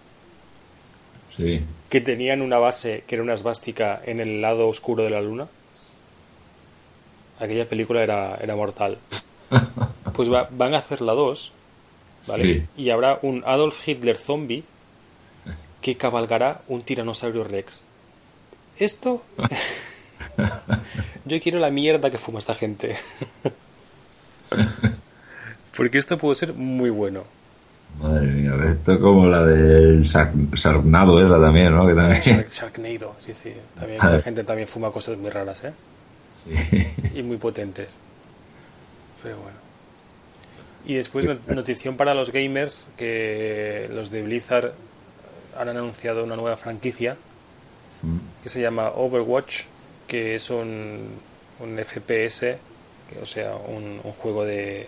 Sí. 1.36 1.62
que 1.90 2.00
tenían 2.00 2.40
una 2.40 2.56
base 2.58 3.04
que 3.06 3.14
era 3.16 3.22
una 3.22 3.34
esvástica 3.34 4.00
en 4.06 4.20
el 4.20 4.40
lado 4.40 4.68
oscuro 4.68 5.02
de 5.04 5.10
la 5.10 5.20
luna. 5.20 5.48
Aquella 7.38 7.68
película 7.68 8.02
era, 8.02 8.36
era 8.36 8.56
mortal. 8.56 8.98
Pues 10.14 10.32
va- 10.32 10.48
van 10.50 10.72
a 10.72 10.78
hacer 10.78 11.02
la 11.02 11.12
2, 11.12 11.52
¿vale? 12.26 12.68
Y 12.74 12.88
habrá 12.88 13.18
un 13.20 13.42
Adolf 13.44 13.86
Hitler 13.86 14.16
zombie 14.16 14.64
que 15.86 15.96
cabalgará 15.96 16.62
un 16.66 16.82
tiranosaurio 16.82 17.44
rex. 17.44 17.84
Esto... 18.76 19.22
Yo 21.24 21.40
quiero 21.40 21.60
la 21.60 21.70
mierda 21.70 22.10
que 22.10 22.18
fuma 22.18 22.40
esta 22.40 22.56
gente. 22.56 22.96
Porque 25.76 25.98
esto 25.98 26.18
puede 26.18 26.34
ser 26.34 26.54
muy 26.54 26.90
bueno. 26.90 27.22
Madre 28.00 28.26
mía, 28.26 28.52
esto 28.68 28.94
es 28.94 28.98
como 28.98 29.26
la 29.26 29.44
del 29.44 30.02
Shark- 30.02 30.54
Sharknado, 30.56 31.24
esa 31.24 31.40
también, 31.40 31.72
¿no? 31.72 31.86
Que 31.86 31.94
también. 31.94 32.20
Shark- 32.20 32.50
Sharknado, 32.50 33.14
sí, 33.20 33.32
sí. 33.32 33.52
También 33.76 33.98
la 34.02 34.20
gente 34.20 34.42
también 34.42 34.66
fuma 34.66 34.90
cosas 34.90 35.16
muy 35.16 35.30
raras, 35.30 35.62
¿eh? 35.62 35.72
y 37.14 37.22
muy 37.22 37.36
potentes. 37.36 37.90
Pero 39.22 39.36
bueno. 39.36 39.56
Y 40.84 40.94
después 40.94 41.26
not- 41.26 41.46
notición 41.48 41.96
para 41.96 42.12
los 42.14 42.32
gamers 42.32 42.86
que 42.96 43.88
los 43.92 44.10
de 44.10 44.22
Blizzard 44.22 44.72
han 45.58 45.68
anunciado 45.68 46.24
una 46.24 46.36
nueva 46.36 46.56
franquicia 46.56 47.16
Mm. 48.02 48.18
que 48.42 48.48
se 48.50 48.60
llama 48.60 48.90
Overwatch, 48.94 49.62
que 50.06 50.34
es 50.34 50.50
un, 50.50 51.08
un 51.60 51.78
FPS, 51.78 52.58
que- 53.08 53.18
o 53.22 53.24
sea, 53.26 53.54
un, 53.56 54.00
un 54.04 54.12
juego 54.12 54.44
de 54.44 54.86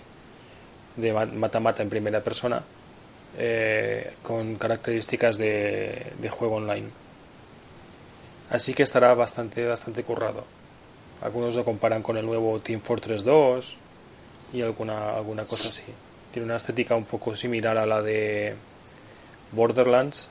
de 0.96 1.12
ma- 1.12 1.24
mata-mata 1.26 1.82
en 1.82 1.88
primera 1.88 2.20
persona 2.22 2.60
eh, 3.38 4.12
con 4.22 4.56
características 4.56 5.38
de, 5.38 6.12
de 6.20 6.28
juego 6.28 6.56
online. 6.56 6.88
Así 8.50 8.74
que 8.74 8.82
estará 8.82 9.14
bastante, 9.14 9.64
bastante 9.66 10.02
currado. 10.02 10.44
Algunos 11.22 11.54
lo 11.54 11.64
comparan 11.64 12.02
con 12.02 12.16
el 12.16 12.26
nuevo 12.26 12.58
Team 12.60 12.80
Fortress 12.80 13.24
2 13.24 13.76
y 14.52 14.62
alguna, 14.62 15.14
alguna 15.16 15.44
cosa 15.44 15.68
así. 15.68 15.84
Tiene 16.32 16.46
una 16.46 16.56
estética 16.56 16.94
un 16.94 17.04
poco 17.04 17.34
similar 17.36 17.76
a 17.78 17.86
la 17.86 18.02
de 18.02 18.54
Borderlands, 19.52 20.28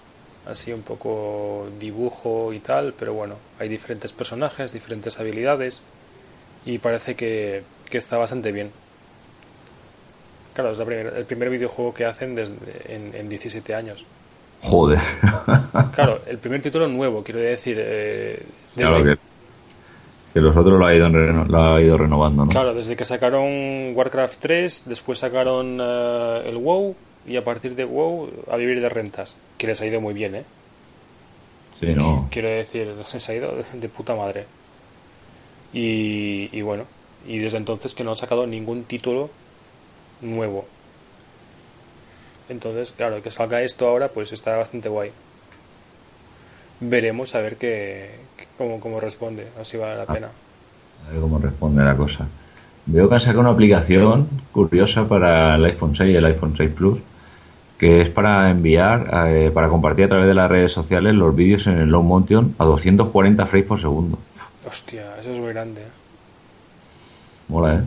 así 0.50 0.72
un 0.74 0.82
poco 0.82 1.68
dibujo 1.80 2.54
y 2.54 2.60
tal, 2.60 2.94
pero 2.98 3.14
bueno, 3.14 3.36
hay 3.60 3.68
diferentes 3.70 4.12
personajes, 4.14 4.72
diferentes 4.74 5.20
habilidades 5.20 5.82
y 6.66 6.78
parece 6.80 7.16
que, 7.16 7.64
que 7.90 7.98
está 7.98 8.18
bastante 8.18 8.52
bien. 8.52 8.72
Claro, 10.54 10.72
es 10.72 10.78
la 10.80 10.86
primer- 10.86 11.14
el 11.16 11.26
primer 11.26 11.50
videojuego 11.50 11.94
que 11.94 12.06
hacen 12.06 12.34
desde, 12.36 12.56
en, 12.88 13.14
en 13.16 13.30
17 13.30 13.76
años. 13.76 14.06
Joder. 14.64 15.00
Claro, 15.94 16.20
el 16.26 16.40
primer 16.40 16.62
título 16.64 16.88
nuevo, 16.88 17.24
quiero 17.24 17.40
decir, 17.40 17.78
eh, 17.80 18.44
desde, 18.76 18.90
Claro 18.90 19.04
que, 19.04 19.18
que 20.34 20.42
los 20.42 20.58
otros 20.58 20.80
lo 20.80 20.86
ha 20.88 20.96
ido, 20.96 21.10
lo 21.10 21.64
ha 21.76 21.80
ido 21.82 21.96
renovando, 21.98 22.46
¿no? 22.46 22.52
Claro, 22.52 22.74
desde 22.74 22.96
que 22.96 23.06
sacaron 23.06 23.96
Warcraft 23.96 24.40
3, 24.40 24.84
después 24.88 25.20
sacaron 25.20 25.78
eh, 25.80 26.42
el 26.48 26.58
WoW 26.58 26.96
y 27.28 27.36
a 27.38 27.44
partir 27.44 27.76
de 27.76 27.86
WoW 27.86 28.30
a 28.50 28.56
vivir 28.58 28.82
de 28.82 28.90
rentas, 28.90 29.36
que 29.58 29.68
les 29.68 29.82
ha 29.82 29.86
ido 29.86 30.00
muy 30.02 30.14
bien, 30.14 30.36
¿eh? 30.36 30.44
Sí, 31.80 31.88
no. 31.94 32.28
Quiero 32.32 32.50
decir, 32.50 32.88
les 33.14 33.30
ha 33.30 33.36
ido 33.36 33.54
de, 33.74 33.90
puta 33.90 34.16
madre. 34.16 34.46
Y, 35.74 36.50
y 36.52 36.62
bueno, 36.62 36.86
y 37.28 37.38
desde 37.40 37.58
entonces 37.58 37.94
que 37.94 38.04
no 38.04 38.12
han 38.12 38.16
sacado 38.18 38.48
ningún 38.48 38.84
título 38.86 39.30
nuevo. 40.22 40.66
Entonces, 42.50 42.94
claro, 42.96 43.22
que 43.22 43.30
salga 43.30 43.62
esto 43.62 43.88
ahora, 43.88 44.08
pues 44.10 44.32
está 44.32 44.56
bastante 44.56 44.88
guay. 44.90 45.12
Veremos 46.80 47.36
a 47.36 47.42
ver 47.42 47.58
qué, 47.58 48.12
qué- 48.38 48.48
cómo, 48.58 48.80
cómo 48.80 49.00
responde, 49.00 49.48
si 49.64 49.78
vale 49.78 49.98
la 49.98 50.06
pena. 50.06 50.30
A 51.08 51.12
ver 51.12 51.20
cómo 51.22 51.40
responde 51.40 51.84
la 51.84 51.98
cosa. 51.98 52.28
Veo 52.86 53.10
que 53.10 53.16
han 53.16 53.22
sacado 53.22 53.42
una 53.42 53.50
aplicación 53.50 54.30
curiosa 54.54 55.06
para 55.08 55.56
el 55.56 55.66
iPhone 55.66 55.96
6 55.96 56.14
y 56.14 56.16
el 56.16 56.26
iPhone 56.26 56.54
6 56.56 56.72
Plus, 56.74 57.00
que 57.78 58.02
es 58.02 58.10
para 58.10 58.50
enviar, 58.50 59.28
eh, 59.28 59.52
para 59.54 59.70
compartir 59.70 60.06
a 60.06 60.10
través 60.10 60.28
de 60.28 60.34
las 60.34 60.50
redes 60.50 60.72
sociales 60.72 61.14
los 61.14 61.36
vídeos 61.36 61.68
en 61.68 61.78
el 61.78 61.90
low 61.90 62.04
motion 62.04 62.56
a 62.58 62.66
240 62.66 63.46
frames 63.46 63.68
por 63.68 63.80
segundo. 63.80 64.18
Hostia, 64.66 65.16
eso 65.20 65.32
es 65.32 65.40
muy 65.40 65.50
grande. 65.50 65.82
¿eh? 65.82 65.92
Mola, 67.48 67.76
¿eh? 67.76 67.82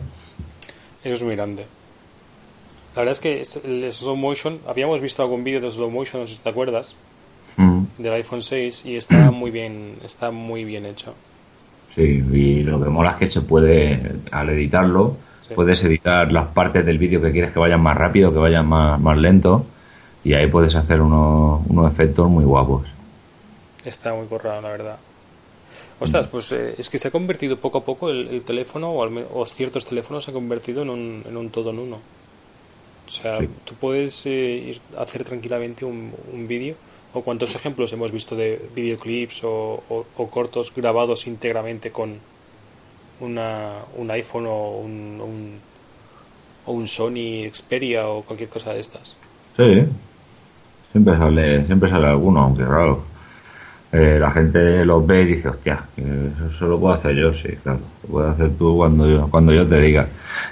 Eso 1.03 1.15
es 1.15 1.23
muy 1.23 1.35
grande. 1.35 1.65
La 2.95 3.01
verdad 3.03 3.11
es 3.11 3.19
que 3.19 3.43
el 3.63 3.91
slow 3.91 4.15
motion, 4.15 4.59
habíamos 4.67 5.01
visto 5.01 5.21
algún 5.21 5.43
vídeo 5.43 5.61
de 5.61 5.71
slow 5.71 5.89
motion, 5.89 6.21
no 6.21 6.27
sé 6.27 6.35
si 6.35 6.39
te 6.41 6.49
acuerdas, 6.49 6.95
Mm, 7.57 7.83
del 7.97 8.13
iPhone 8.13 8.41
6 8.41 8.85
y 8.85 8.95
está 8.95 9.31
muy 9.31 9.51
bien, 9.51 9.95
está 10.05 10.31
muy 10.31 10.63
bien 10.63 10.85
hecho. 10.85 11.13
Sí, 11.95 12.23
y 12.31 12.63
lo 12.63 12.81
que 12.81 12.89
mola 12.89 13.11
es 13.11 13.17
que 13.17 13.31
se 13.31 13.41
puede, 13.41 13.99
al 14.31 14.49
editarlo, 14.49 15.17
Sí. 15.47 15.55
Puedes 15.55 15.83
editar 15.83 16.31
las 16.31 16.47
partes 16.47 16.85
del 16.85 16.97
vídeo 16.97 17.21
que 17.21 17.31
quieres 17.31 17.51
que 17.51 17.59
vayan 17.59 17.81
más 17.81 17.97
rápido, 17.97 18.31
que 18.31 18.37
vayan 18.37 18.65
más, 18.65 18.97
más 19.01 19.17
lento. 19.17 19.65
Y 20.23 20.33
ahí 20.33 20.47
puedes 20.47 20.75
hacer 20.75 21.01
unos, 21.01 21.61
unos 21.67 21.91
efectos 21.91 22.29
muy 22.29 22.43
guapos. 22.45 22.87
Está 23.83 24.13
muy 24.13 24.27
corrado, 24.27 24.61
la 24.61 24.69
verdad. 24.69 24.97
Ostras, 25.99 26.27
pues 26.27 26.51
eh, 26.51 26.75
es 26.77 26.89
que 26.89 26.97
se 26.97 27.07
ha 27.07 27.11
convertido 27.11 27.57
poco 27.57 27.79
a 27.79 27.83
poco 27.85 28.09
el, 28.09 28.27
el 28.27 28.43
teléfono, 28.43 28.91
o, 28.91 29.03
al 29.03 29.25
o 29.33 29.45
ciertos 29.45 29.85
teléfonos 29.85 30.23
se 30.23 30.31
han 30.31 30.35
convertido 30.35 30.81
en 30.83 30.89
un, 30.89 31.23
en 31.27 31.37
un 31.37 31.49
todo 31.49 31.71
en 31.71 31.79
uno. 31.79 31.97
O 33.07 33.11
sea, 33.11 33.39
Sí. 33.39 33.49
tú 33.65 33.73
puedes 33.75 34.25
eh, 34.25 34.29
ir 34.69 34.81
a 34.97 35.01
hacer 35.01 35.23
tranquilamente 35.23 35.83
un, 35.85 36.11
un 36.33 36.47
vídeo, 36.47 36.75
o 37.13 37.21
cuántos 37.21 37.53
ejemplos 37.55 37.91
hemos 37.93 38.11
visto 38.11 38.35
de 38.35 38.69
videoclips 38.75 39.43
o, 39.43 39.83
o- 39.89 40.05
o 40.17 40.27
cortos 40.29 40.73
grabados 40.73 41.27
íntegramente 41.27 41.91
con 41.91 42.15
una, 43.19 43.79
un 43.97 44.09
iPhone 44.11 44.45
o 44.47 44.77
un, 44.77 45.19
un- 45.21 45.59
o 46.65 46.71
un 46.73 46.87
Sony 46.87 47.49
Xperia 47.53 48.07
o 48.07 48.21
cualquier 48.23 48.49
cosa 48.49 48.73
de 48.73 48.79
estas. 48.79 49.15
Sí, 49.57 49.83
siempre 50.91 51.17
sale, 51.17 51.65
siempre 51.65 51.89
sale 51.89 52.07
alguno, 52.07 52.41
aunque 52.41 52.63
claro, 52.63 53.03
eh, 53.91 54.17
la 54.19 54.31
gente 54.31 54.85
los 54.85 55.05
ve 55.05 55.23
y 55.23 55.25
dice, 55.25 55.49
hostia, 55.49 55.79
eso, 56.49 56.67
lo 56.67 56.79
puedo 56.79 56.93
hacer 56.93 57.15
yo, 57.15 57.33
sí, 57.33 57.49
claro, 57.61 57.79
lo 58.03 58.09
puedes 58.09 58.31
hacer 58.31 58.51
tú 58.57 58.77
cuando 58.77 59.07
yo, 59.09 59.27
cuando 59.29 59.53
yo 59.53 59.67
te 59.67 59.79
diga. 59.81 60.07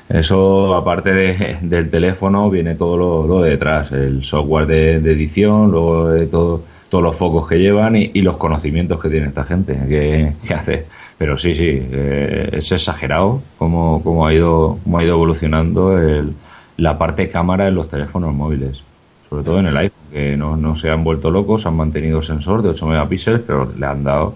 Eso, 0.09 0.75
aparte 0.75 1.13
de- 1.13 1.57
del 1.61 1.89
teléfono, 1.89 2.49
viene 2.49 2.75
todo 2.75 2.97
lo, 2.97 3.27
lo 3.27 3.41
de 3.41 3.51
detrás, 3.51 3.91
el 3.91 4.23
software 4.25 4.65
de, 4.67 4.95
edición, 4.95 5.71
luego 5.71 6.09
todo, 6.29 6.63
todos 6.89 7.03
los 7.03 7.15
focos 7.15 7.47
que 7.47 7.59
llevan 7.59 7.95
y, 7.95 8.11
y 8.13 8.21
los 8.21 8.37
conocimientos 8.37 9.01
que 9.01 9.09
tiene 9.09 9.27
esta 9.27 9.43
gente 9.45 9.73
que, 9.87 10.33
que 10.45 10.53
hace. 10.53 10.85
Pero 11.17 11.37
sí, 11.37 11.53
sí, 11.53 11.67
eh, 11.91 12.49
es 12.53 12.71
exagerado 12.71 13.41
cómo, 13.57 14.01
cómo 14.03 14.25
ha 14.27 14.33
ido, 14.33 14.77
cómo 14.83 14.97
ha 14.99 15.03
ido 15.03 15.13
evolucionando 15.15 15.97
el, 15.97 16.33
la 16.77 16.97
parte 16.97 17.29
cámara 17.29 17.67
en 17.67 17.75
los 17.75 17.89
teléfonos 17.89 18.33
móviles 18.33 18.83
sobre 19.29 19.43
todo 19.43 19.59
en 19.59 19.67
el 19.67 19.77
iPhone, 19.77 19.99
que 20.11 20.35
no, 20.35 20.57
no 20.57 20.75
se 20.75 20.89
han 20.89 21.03
vuelto 21.03 21.29
locos, 21.29 21.65
han 21.65 21.75
mantenido 21.75 22.19
el 22.19 22.25
sensor 22.25 22.61
de 22.61 22.69
8 22.69 22.87
megapíxeles, 22.87 23.41
pero 23.45 23.71
le 23.77 23.85
han 23.85 24.03
dado, 24.03 24.33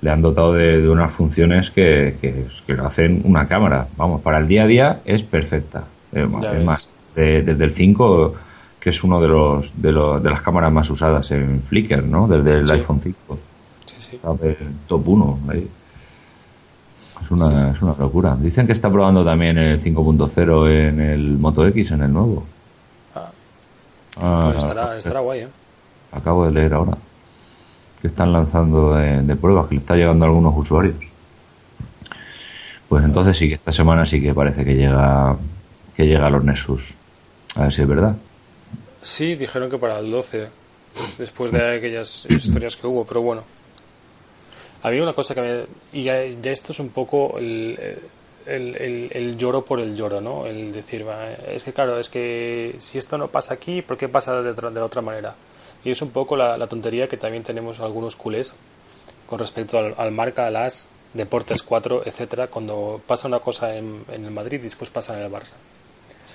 le 0.00 0.10
han 0.10 0.22
dotado 0.22 0.52
de, 0.52 0.80
de 0.82 0.88
unas 0.88 1.10
funciones 1.12 1.70
que, 1.70 2.16
que, 2.20 2.46
que 2.66 2.74
lo 2.74 2.86
hacen 2.86 3.22
una 3.24 3.48
cámara. 3.48 3.88
Vamos, 3.96 4.20
para 4.22 4.38
el 4.38 4.46
día 4.46 4.62
a 4.64 4.66
día 4.66 5.00
es 5.04 5.22
perfecta. 5.22 5.84
Eh, 6.12 6.26
es 6.54 6.64
más, 6.64 6.88
de- 7.16 7.42
desde 7.42 7.64
el 7.64 7.72
5, 7.72 8.34
que 8.78 8.90
es 8.90 9.02
uno 9.02 9.20
de 9.20 9.26
los, 9.28 9.72
de 9.82 9.90
los 9.90 10.22
de 10.22 10.30
las 10.30 10.40
cámaras 10.42 10.72
más 10.72 10.88
usadas 10.90 11.28
en 11.32 11.62
Flickr, 11.68 12.04
¿no? 12.04 12.28
Desde 12.28 12.58
el 12.60 12.66
Sí. 12.68 12.72
iPhone 12.74 13.00
5. 13.02 13.38
Sí, 13.86 13.96
sí. 13.98 14.16
Está 14.16 14.32
de 14.34 14.56
top 14.86 15.08
1 15.08 15.38
ahí. 15.48 15.66
Es 17.20 17.30
una, 17.32 17.70
es 17.72 17.82
una 17.82 17.94
locura. 17.98 18.36
Dicen 18.40 18.66
que 18.66 18.74
está 18.74 18.88
probando 18.90 19.24
también 19.24 19.58
el 19.58 19.82
5.0 19.82 20.68
en 20.70 21.00
el 21.00 21.38
Moto 21.38 21.66
X, 21.66 21.90
en 21.90 22.02
el 22.02 22.12
nuevo. 22.12 22.44
Ah, 24.16 24.50
pues 24.52 24.62
estará, 24.62 24.96
estará 24.96 25.20
guay, 25.20 25.40
¿eh? 25.40 25.48
Acabo 26.12 26.46
de 26.46 26.52
leer 26.52 26.74
ahora 26.74 26.96
que 28.00 28.08
están 28.08 28.32
lanzando 28.32 28.94
de, 28.94 29.22
de 29.22 29.36
pruebas, 29.36 29.68
que 29.68 29.74
le 29.74 29.80
está 29.80 29.94
llegando 29.94 30.24
a 30.24 30.28
algunos 30.28 30.54
usuarios. 30.56 30.96
Pues 32.88 33.04
entonces 33.04 33.36
sí 33.36 33.48
que 33.48 33.54
esta 33.54 33.72
semana 33.72 34.06
sí 34.06 34.20
que 34.20 34.32
parece 34.32 34.64
que 34.64 34.74
llega 34.74 35.36
que 35.96 36.06
llega 36.06 36.26
a 36.26 36.30
los 36.30 36.44
Nexus. 36.44 36.94
A 37.56 37.62
ver 37.62 37.72
si 37.72 37.82
es 37.82 37.88
verdad. 37.88 38.16
Sí, 39.00 39.34
dijeron 39.34 39.70
que 39.70 39.78
para 39.78 39.98
el 39.98 40.10
12, 40.10 40.48
después 41.18 41.52
de 41.52 41.76
aquellas 41.76 42.26
historias 42.28 42.76
que 42.76 42.86
hubo, 42.86 43.04
pero 43.06 43.22
bueno. 43.22 43.42
A 44.82 44.90
mí 44.90 45.00
una 45.00 45.14
cosa 45.14 45.34
que 45.34 45.40
me... 45.40 45.98
Y 45.98 46.04
ya, 46.04 46.22
ya 46.24 46.50
esto 46.50 46.72
es 46.72 46.80
un 46.80 46.90
poco 46.90 47.38
el, 47.38 47.98
el, 48.46 48.76
el- 48.76 49.10
el 49.12 49.36
lloro 49.36 49.64
por 49.64 49.80
el 49.80 49.96
lloro, 49.96 50.20
¿no? 50.20 50.46
El 50.46 50.72
decir, 50.72 51.06
va, 51.06 51.30
es 51.32 51.62
que 51.64 51.72
claro, 51.72 51.98
es 51.98 52.08
que 52.08 52.74
si 52.78 52.98
esto 52.98 53.18
no 53.18 53.28
pasa 53.28 53.54
aquí, 53.54 53.82
¿por 53.82 53.96
qué 53.96 54.08
pasa 54.08 54.40
de, 54.42 54.50
otra- 54.50 54.70
de 54.70 54.80
la 54.80 54.86
otra 54.86 55.02
manera? 55.02 55.34
Y 55.84 55.90
es 55.90 56.02
un 56.02 56.10
poco 56.10 56.36
la, 56.36 56.56
la 56.56 56.66
tontería 56.66 57.08
que 57.08 57.16
también 57.16 57.42
tenemos 57.44 57.78
algunos 57.80 58.16
culés 58.16 58.54
con 59.26 59.38
respecto 59.38 59.78
al, 59.78 59.94
al 59.96 60.12
marca, 60.12 60.46
al 60.46 60.56
AS, 60.56 60.86
Deportes 61.14 61.62
4, 61.62 62.02
etcétera, 62.06 62.48
cuando 62.48 63.00
pasa 63.06 63.26
una 63.28 63.38
cosa 63.38 63.74
en, 63.76 64.02
en 64.12 64.24
el 64.24 64.30
Madrid 64.30 64.58
y 64.60 64.64
después 64.64 64.90
pasa 64.90 65.16
en 65.18 65.24
el 65.24 65.32
Barça. 65.32 65.54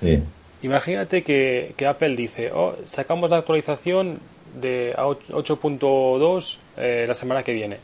Sí. 0.00 0.22
Imagínate 0.62 1.22
que, 1.22 1.74
que 1.76 1.86
Apple 1.86 2.16
dice, 2.16 2.50
oh, 2.52 2.74
sacamos 2.86 3.30
la 3.30 3.38
actualización 3.38 4.18
de 4.60 4.94
a 4.96 5.04
8.2 5.06 6.58
eh, 6.76 7.04
la 7.06 7.14
semana 7.14 7.42
que 7.42 7.52
viene. 7.52 7.78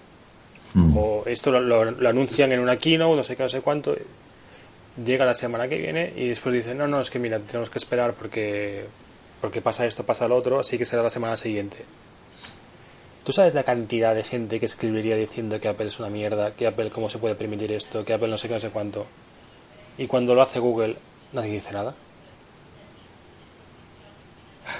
Mm. 0.74 0.96
O 0.96 1.22
esto 1.26 1.50
lo, 1.50 1.60
lo- 1.60 1.90
lo 1.90 2.08
anuncian 2.08 2.52
en 2.52 2.60
una 2.60 2.76
keynote, 2.76 3.16
no 3.16 3.22
sé 3.24 3.36
qué, 3.36 3.42
no 3.42 3.48
sé 3.48 3.60
cuánto. 3.60 3.96
Llega 5.04 5.24
la 5.24 5.34
semana 5.34 5.68
que 5.68 5.78
viene 5.78 6.12
y 6.16 6.28
después 6.28 6.54
dicen, 6.54 6.76
no, 6.78 6.86
no, 6.88 7.00
es 7.00 7.10
que 7.10 7.18
mira, 7.18 7.38
tenemos 7.38 7.70
que 7.70 7.78
esperar 7.78 8.14
porque, 8.14 8.84
porque 9.40 9.60
pasa 9.62 9.86
esto, 9.86 10.04
pasa 10.04 10.26
lo 10.28 10.36
otro, 10.36 10.58
así 10.60 10.76
que 10.76 10.84
será 10.84 11.02
la 11.02 11.10
semana 11.10 11.36
siguiente. 11.36 11.78
¿Tú 13.24 13.32
sabes 13.32 13.54
la 13.54 13.62
cantidad 13.62 14.14
de 14.14 14.24
gente 14.24 14.58
que 14.58 14.66
escribiría 14.66 15.14
diciendo 15.14 15.60
que 15.60 15.68
Apple 15.68 15.86
es 15.86 16.00
una 16.00 16.08
mierda, 16.08 16.52
que 16.52 16.66
Apple 16.66 16.90
cómo 16.90 17.08
se 17.10 17.18
puede 17.18 17.34
permitir 17.34 17.70
esto, 17.72 18.04
que 18.04 18.12
Apple 18.14 18.28
no 18.28 18.38
sé 18.38 18.48
qué, 18.48 18.54
no 18.54 18.60
sé 18.60 18.70
cuánto? 18.70 19.06
Y 19.98 20.06
cuando 20.06 20.34
lo 20.34 20.42
hace 20.42 20.58
Google, 20.58 20.96
nadie 21.32 21.52
dice 21.52 21.72
nada. 21.72 21.94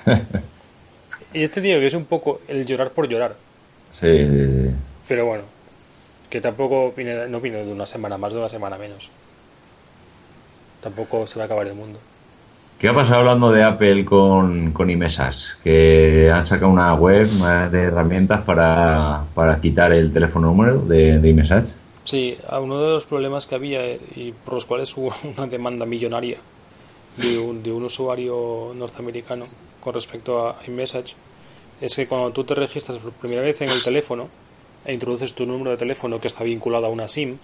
y 1.35 1.42
este 1.42 1.61
tío 1.61 1.79
que 1.79 1.87
es 1.87 1.94
un 1.94 2.05
poco 2.07 2.40
el 2.48 2.66
llorar 2.66 2.90
por 2.92 3.09
llorar. 3.09 3.37
Sí, 4.01 4.07
sí, 4.27 4.46
sí. 4.46 4.70
Pero 5.07 5.27
bueno, 5.27 5.44
que 6.28 6.40
tampoco 6.40 6.92
viene, 6.96 7.28
no 7.28 7.40
viene 7.40 7.64
de 7.64 7.72
una 7.72 7.86
semana 7.86 8.18
más, 8.18 8.32
de 8.32 8.38
una 8.38 8.48
semana 8.48 8.78
menos. 8.78 9.08
Tampoco 10.80 11.26
se 11.26 11.38
va 11.38 11.44
a 11.44 11.46
acabar 11.46 11.66
el 11.66 11.74
mundo. 11.74 11.98
¿Qué 12.78 12.88
ha 12.88 12.94
pasado 12.94 13.16
hablando 13.16 13.50
de 13.50 13.64
Apple 13.64 14.04
con, 14.04 14.70
con 14.72 14.88
iMessage? 14.88 15.58
Que 15.64 16.30
han 16.32 16.46
sacado 16.46 16.70
una 16.70 16.94
web 16.94 17.26
de 17.26 17.82
herramientas 17.82 18.42
para, 18.42 19.24
para 19.34 19.60
quitar 19.60 19.92
el 19.92 20.12
teléfono 20.12 20.46
número 20.46 20.78
de, 20.82 21.18
de 21.18 21.28
iMessage. 21.28 21.66
Sí, 22.04 22.38
uno 22.58 22.80
de 22.80 22.90
los 22.90 23.04
problemas 23.04 23.46
que 23.46 23.56
había 23.56 23.84
eh, 23.84 24.00
y 24.14 24.32
por 24.32 24.54
los 24.54 24.64
cuales 24.64 24.96
hubo 24.96 25.12
una 25.36 25.48
demanda 25.48 25.84
millonaria 25.84 26.38
de 27.16 27.36
un, 27.36 27.62
de 27.62 27.72
un 27.72 27.84
usuario 27.84 28.72
norteamericano 28.76 29.46
con 29.80 29.94
respecto 29.94 30.48
a 30.48 30.56
iMessage 30.66 31.16
es 31.80 31.96
que 31.96 32.06
cuando 32.06 32.30
tú 32.30 32.44
te 32.44 32.54
registras 32.54 32.98
por 32.98 33.12
primera 33.12 33.42
vez 33.42 33.60
en 33.60 33.70
el 33.70 33.82
teléfono 33.82 34.28
e 34.88 34.94
introduces 34.94 35.35
tu 35.35 35.44
número 35.44 35.70
de 35.70 35.77
teléfono 35.77 36.18
que 36.18 36.29
está 36.29 36.44
vinculado 36.44 36.87
a 36.87 36.88
una 36.88 37.09
SIM 37.09 37.37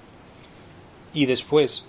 y 1.12 1.26
después, 1.26 1.84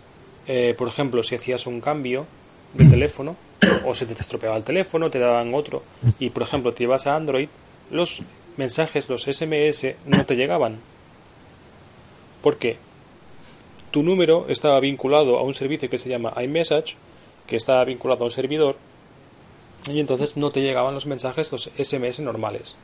eh, 0.48 0.76
por 0.78 0.90
ejemplo, 0.90 1.24
si 1.24 1.36
hacías 1.36 1.66
un 1.66 1.80
cambio 1.80 2.28
de 2.74 2.86
teléfono 2.90 3.38
o 3.86 3.96
se 3.96 4.06
te 4.06 4.14
estropeaba 4.14 4.58
el 4.58 4.64
teléfono, 4.64 5.10
te 5.10 5.18
daban 5.18 5.56
otro 5.56 5.82
y 6.20 6.30
por 6.30 6.44
ejemplo 6.44 6.74
te 6.74 6.84
ibas 6.84 7.08
a 7.08 7.16
Android, 7.16 7.48
los 7.90 8.22
mensajes, 8.58 9.08
los 9.08 9.24
SMS 9.24 9.96
no 10.06 10.26
te 10.26 10.36
llegaban 10.36 10.80
porque 12.42 12.78
tu 13.92 14.04
número 14.04 14.48
estaba 14.50 14.82
vinculado 14.82 15.40
a 15.40 15.44
un 15.44 15.54
servicio 15.54 15.90
que 15.90 15.98
se 15.98 16.10
llama 16.10 16.34
iMessage, 16.44 16.98
que 17.48 17.56
está 17.56 17.82
vinculado 17.86 18.24
a 18.24 18.28
un 18.28 18.32
servidor, 18.32 18.76
y 19.88 20.02
entonces 20.02 20.36
no 20.36 20.52
te 20.52 20.62
llegaban 20.62 20.94
los 20.94 21.06
mensajes, 21.06 21.52
los 21.54 21.72
SMS 21.78 22.20
normales. 22.20 22.76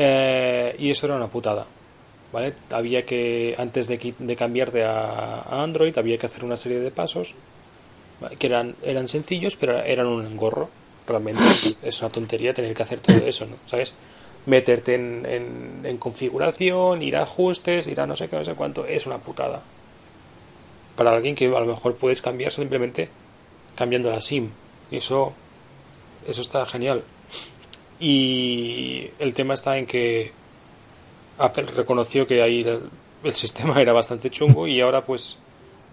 Eh, 0.00 0.76
y 0.78 0.90
eso 0.92 1.06
era 1.06 1.16
una 1.16 1.26
putada. 1.26 1.66
¿Vale? 2.32 2.54
Había 2.70 3.04
que, 3.04 3.56
antes 3.58 3.88
de, 3.88 4.14
de 4.16 4.36
cambiarte 4.36 4.84
a, 4.84 5.62
Android, 5.62 5.96
había 5.98 6.18
que 6.18 6.26
hacer 6.26 6.44
una 6.44 6.56
serie 6.56 6.78
de 6.78 6.92
pasos 6.92 7.34
que 8.38 8.46
eran, 8.46 8.76
eran 8.82 9.08
sencillos, 9.08 9.56
pero 9.56 9.82
eran 9.82 10.06
un 10.06 10.24
engorro. 10.24 10.68
Realmente 11.06 11.42
es 11.82 12.00
una 12.00 12.10
tontería 12.10 12.54
tener 12.54 12.76
que 12.76 12.82
hacer 12.82 13.00
todo 13.00 13.26
eso, 13.26 13.46
¿no? 13.46 13.56
¿Sabes? 13.66 13.94
Meterte 14.46 14.94
en, 14.94 15.26
en, 15.26 15.80
en 15.82 15.98
configuración, 15.98 17.02
ir 17.02 17.16
a 17.16 17.22
ajustes, 17.22 17.88
ir 17.88 18.00
a 18.00 18.06
no 18.06 18.14
sé 18.14 18.28
qué, 18.28 18.36
no 18.36 18.44
sé 18.44 18.54
cuánto, 18.54 18.86
es 18.86 19.06
una 19.06 19.18
putada. 19.18 19.62
Para 20.96 21.10
alguien 21.10 21.34
que 21.34 21.46
a 21.46 21.60
lo 21.60 21.66
mejor 21.66 21.96
puedes 21.96 22.22
cambiar 22.22 22.52
simplemente 22.52 23.08
cambiando 23.74 24.10
la 24.10 24.20
SIM. 24.20 24.50
Y 24.92 24.98
eso, 24.98 25.32
eso 26.26 26.40
está 26.40 26.64
genial. 26.66 27.02
Y 28.00 29.10
el 29.18 29.34
tema 29.34 29.54
está 29.54 29.76
en 29.76 29.86
que 29.86 30.32
Apple 31.38 31.66
reconoció 31.76 32.26
que 32.26 32.42
ahí 32.42 32.62
el, 32.62 32.82
el 33.24 33.32
sistema 33.32 33.80
era 33.80 33.92
bastante 33.92 34.30
chungo 34.30 34.66
y 34.66 34.80
ahora 34.80 35.02
pues 35.02 35.38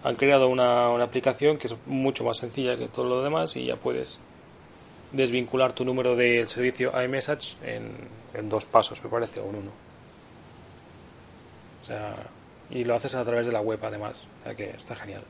han 0.04 0.14
creado 0.14 0.48
una, 0.48 0.90
una 0.90 1.04
aplicación 1.04 1.58
que 1.58 1.66
es 1.66 1.76
mucho 1.86 2.24
más 2.24 2.36
sencilla 2.36 2.76
que 2.76 2.86
todo 2.88 3.06
lo 3.06 3.22
demás 3.22 3.56
y 3.56 3.66
ya 3.66 3.76
puedes 3.76 4.18
desvincular 5.12 5.72
tu 5.72 5.84
número 5.84 6.14
del 6.14 6.46
servicio 6.48 6.92
iMessage 7.02 7.56
en, 7.64 7.90
en 8.34 8.48
dos 8.48 8.66
pasos, 8.66 9.02
me 9.02 9.10
parece, 9.10 9.40
o 9.40 9.48
en 9.48 9.56
uno. 9.56 9.70
O 11.82 11.86
sea, 11.86 12.14
y 12.70 12.84
lo 12.84 12.94
haces 12.94 13.14
a 13.14 13.24
través 13.24 13.46
de 13.46 13.52
la 13.52 13.60
web 13.60 13.78
además, 13.82 14.26
o 14.40 14.44
sea 14.44 14.54
que 14.54 14.70
está 14.70 14.94
genial. 14.94 15.22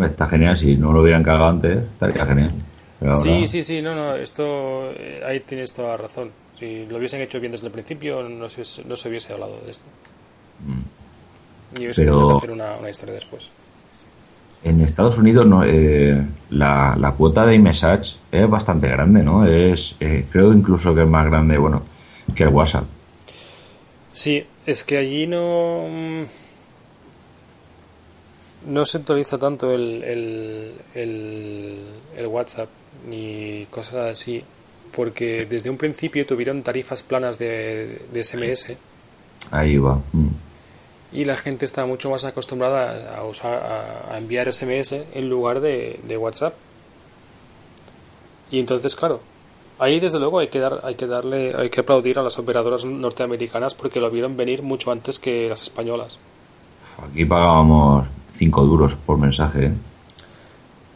Está 0.00 0.28
genial, 0.28 0.56
si 0.56 0.76
no 0.76 0.92
lo 0.92 1.02
hubieran 1.02 1.22
cagado 1.22 1.48
antes, 1.48 1.78
estaría 1.78 2.24
genial. 2.24 2.52
Ahora- 3.00 3.16
Sí, 3.16 3.46
sí, 3.48 3.62
sí, 3.64 3.80
no, 3.82 3.94
no, 3.94 4.14
esto, 4.16 4.90
eh, 4.92 5.22
ahí 5.24 5.40
tienes 5.40 5.72
toda 5.72 5.90
la 5.90 5.96
razón. 5.98 6.30
Si 6.58 6.86
lo 6.86 6.98
hubiesen 6.98 7.20
hecho 7.20 7.38
bien 7.38 7.52
desde 7.52 7.66
el 7.66 7.72
principio, 7.72 8.28
no 8.28 8.48
se, 8.48 8.62
no 8.84 8.96
se 8.96 9.08
hubiese 9.08 9.32
hablado 9.32 9.60
de 9.64 9.70
esto. 9.70 9.84
Y 11.76 11.80
hubiese 11.84 12.02
Pero- 12.04 12.36
hacer 12.38 12.50
una, 12.50 12.76
una 12.76 12.90
historia 12.90 13.14
después. 13.14 13.48
En 14.64 14.80
Estados 14.80 15.16
Unidos 15.18 15.46
no, 15.46 15.62
eh, 15.64 16.20
la, 16.50 16.96
la 16.98 17.12
cuota 17.12 17.46
de 17.46 17.54
iMessage 17.54 18.16
es 18.32 18.50
bastante 18.50 18.88
grande, 18.88 19.22
¿no? 19.22 19.46
Es, 19.46 19.94
eh, 20.00 20.26
creo 20.32 20.52
incluso 20.52 20.92
que 20.96 21.02
es 21.02 21.08
más 21.08 21.26
grande, 21.26 21.56
bueno, 21.58 21.82
que 22.34 22.42
el 22.42 22.48
WhatsApp. 22.48 22.82
Sí, 24.12 24.44
es 24.66 24.82
que 24.82 24.96
allí 24.98 25.28
no. 25.28 25.84
No 28.66 28.84
se 28.84 28.98
actualiza 28.98 29.38
tanto 29.38 29.72
el, 29.72 30.02
el, 30.02 30.72
el, 30.94 31.78
el 32.16 32.26
WhatsApp 32.26 32.68
ni 33.06 33.66
cosas 33.70 34.12
así, 34.12 34.42
porque 34.94 35.46
desde 35.46 35.70
un 35.70 35.76
principio 35.76 36.26
tuvieron 36.26 36.62
tarifas 36.62 37.02
planas 37.02 37.38
de, 37.38 38.02
de 38.12 38.24
SMS 38.24 38.76
Ahí 39.50 39.78
va. 39.78 40.00
Mm. 40.12 40.28
y 41.12 41.24
la 41.24 41.36
gente 41.36 41.64
está 41.64 41.86
mucho 41.86 42.10
más 42.10 42.24
acostumbrada 42.24 43.16
a 43.16 43.24
usar 43.24 43.54
a, 43.54 44.14
a 44.14 44.18
enviar 44.18 44.52
SMS 44.52 44.92
en 45.14 45.28
lugar 45.28 45.60
de, 45.60 46.00
de 46.06 46.16
WhatsApp. 46.16 46.54
Y 48.50 48.60
entonces, 48.60 48.96
claro, 48.96 49.20
ahí 49.78 50.00
desde 50.00 50.18
luego 50.18 50.38
hay 50.38 50.48
que 50.48 50.58
dar, 50.58 50.80
hay 50.84 50.94
que 50.94 51.06
darle, 51.06 51.54
hay 51.56 51.70
que 51.70 51.80
aplaudir 51.80 52.18
a 52.18 52.22
las 52.22 52.38
operadoras 52.38 52.84
norteamericanas 52.84 53.74
porque 53.74 54.00
lo 54.00 54.10
vieron 54.10 54.36
venir 54.36 54.62
mucho 54.62 54.90
antes 54.90 55.18
que 55.18 55.48
las 55.48 55.62
españolas. 55.62 56.18
Aquí 57.02 57.24
pagábamos 57.24 58.06
5 58.36 58.64
duros 58.64 58.94
por 59.06 59.18
mensaje. 59.18 59.66
¿eh? 59.66 59.72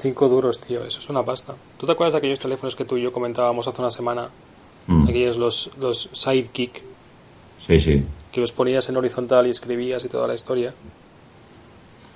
Cinco 0.02 0.28
duros, 0.28 0.58
tío, 0.58 0.84
eso 0.84 0.98
es 0.98 1.08
una 1.08 1.24
pasta. 1.24 1.54
¿Tú 1.78 1.86
te 1.86 1.92
acuerdas 1.92 2.14
de 2.14 2.18
aquellos 2.18 2.40
teléfonos 2.40 2.74
que 2.74 2.84
tú 2.84 2.96
y 2.96 3.02
yo 3.02 3.12
comentábamos 3.12 3.68
hace 3.68 3.80
una 3.80 3.90
semana? 3.92 4.30
Mm. 4.88 5.08
Aquellos 5.08 5.36
los, 5.36 5.70
los 5.78 6.08
Sidekick, 6.12 6.82
Sí, 7.68 7.80
sí. 7.80 8.02
que 8.32 8.40
los 8.40 8.50
ponías 8.50 8.88
en 8.88 8.96
horizontal 8.96 9.46
y 9.46 9.50
escribías 9.50 10.04
y 10.04 10.08
toda 10.08 10.26
la 10.26 10.34
historia. 10.34 10.74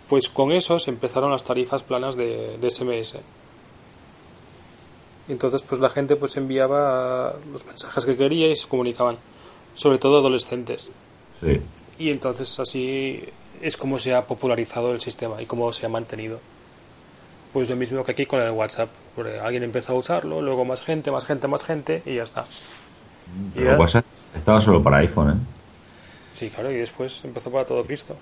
Pues 0.09 0.29
con 0.29 0.51
esos 0.51 0.89
empezaron 0.89 1.31
las 1.31 1.45
tarifas 1.45 1.85
planas 1.85 2.17
de, 2.17 2.59
de 2.61 2.71
SMS. 2.71 3.19
Entonces, 5.29 5.63
pues 5.63 5.81
la 5.81 5.91
gente 5.91 6.17
pues 6.17 6.37
enviaba 6.37 7.35
los 7.53 7.65
mensajes 7.67 8.05
que 8.05 8.17
quería 8.17 8.49
y 8.51 8.57
se 8.57 8.69
comunicaban, 8.69 9.17
sobre 9.75 9.99
todo 9.99 10.19
adolescentes. 10.19 10.91
Sí. 11.41 11.61
Y 11.99 12.11
entonces 12.11 12.59
así 12.61 13.21
es 13.63 13.77
como 13.77 13.99
se 13.99 14.15
ha 14.15 14.27
popularizado 14.27 14.93
el 14.93 15.01
sistema 15.01 15.41
y 15.41 15.47
cómo 15.47 15.73
se 15.73 15.87
ha 15.87 15.89
mantenido. 15.89 16.39
Pues 17.57 17.71
lo 17.71 17.77
mismo 17.77 18.05
que 18.05 18.13
aquí 18.13 18.27
con 18.27 18.39
el 18.43 18.51
WhatsApp. 18.51 18.91
Porque 19.15 19.39
alguien 19.39 19.63
empezó 19.63 19.95
a 19.95 19.97
usarlo, 19.97 20.43
luego 20.43 20.67
más 20.67 20.83
gente, 20.83 21.11
más 21.11 21.25
gente, 21.25 21.49
más 21.49 21.65
gente 21.65 22.03
y 22.05 22.17
ya 22.17 22.25
está. 22.25 22.45
Pero 23.55 23.71
ya- 23.71 23.79
WhatsApp 23.79 24.05
estaba 24.37 24.61
solo 24.61 24.83
para 24.83 24.99
iPhone, 24.99 25.31
¿eh? 25.31 25.35
Sí, 26.33 26.51
claro, 26.51 26.71
y 26.71 26.75
después 26.75 27.25
empezó 27.25 27.51
para 27.51 27.65
todo 27.65 27.83
Cristo. 27.87 28.15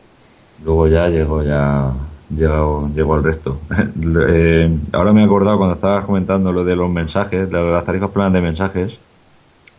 Luego 0.64 0.86
ya 0.86 1.08
llegó 1.08 1.42
ya 1.42 1.92
llegó, 2.30 2.88
llegó 2.94 3.16
el 3.16 3.24
resto. 3.24 3.58
Eh, 4.28 4.70
ahora 4.92 5.12
me 5.12 5.22
he 5.22 5.24
acordado 5.24 5.56
cuando 5.58 5.74
estabas 5.74 6.04
comentando 6.04 6.52
lo 6.52 6.62
de 6.62 6.76
los 6.76 6.88
mensajes, 6.88 7.50
de 7.50 7.60
las 7.60 7.84
tarifas 7.84 8.10
planas 8.12 8.34
de 8.34 8.40
mensajes, 8.40 8.98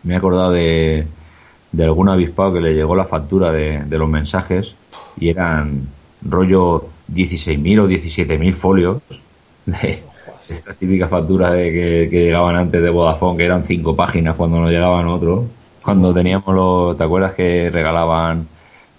me 0.03 0.15
he 0.15 0.17
acordado 0.17 0.51
de, 0.51 1.07
de 1.71 1.83
algún 1.85 2.09
avispado 2.09 2.51
que 2.51 2.59
le 2.59 2.73
llegó 2.73 2.93
la 2.93 3.05
factura 3.05 3.53
de, 3.53 3.85
de 3.85 3.97
los 3.97 4.09
mensajes 4.09 4.73
y 5.17 5.29
eran 5.29 5.87
rollo 6.23 6.89
16.000 7.09 7.79
o 7.79 7.87
17.000 7.87 8.53
folios 8.53 9.01
de 9.65 10.03
estas 10.49 10.75
típicas 10.77 11.09
facturas 11.09 11.53
de 11.53 11.71
que, 11.71 12.07
que 12.09 12.23
llegaban 12.23 12.55
antes 12.55 12.81
de 12.81 12.89
Vodafone, 12.89 13.37
que 13.37 13.45
eran 13.45 13.63
cinco 13.65 13.95
páginas 13.95 14.35
cuando 14.35 14.59
no 14.59 14.69
llegaban 14.69 15.07
otros. 15.07 15.45
Cuando 15.83 16.13
teníamos 16.13 16.53
los, 16.55 16.97
¿te 16.97 17.03
acuerdas 17.03 17.33
que 17.33 17.69
regalaban 17.71 18.47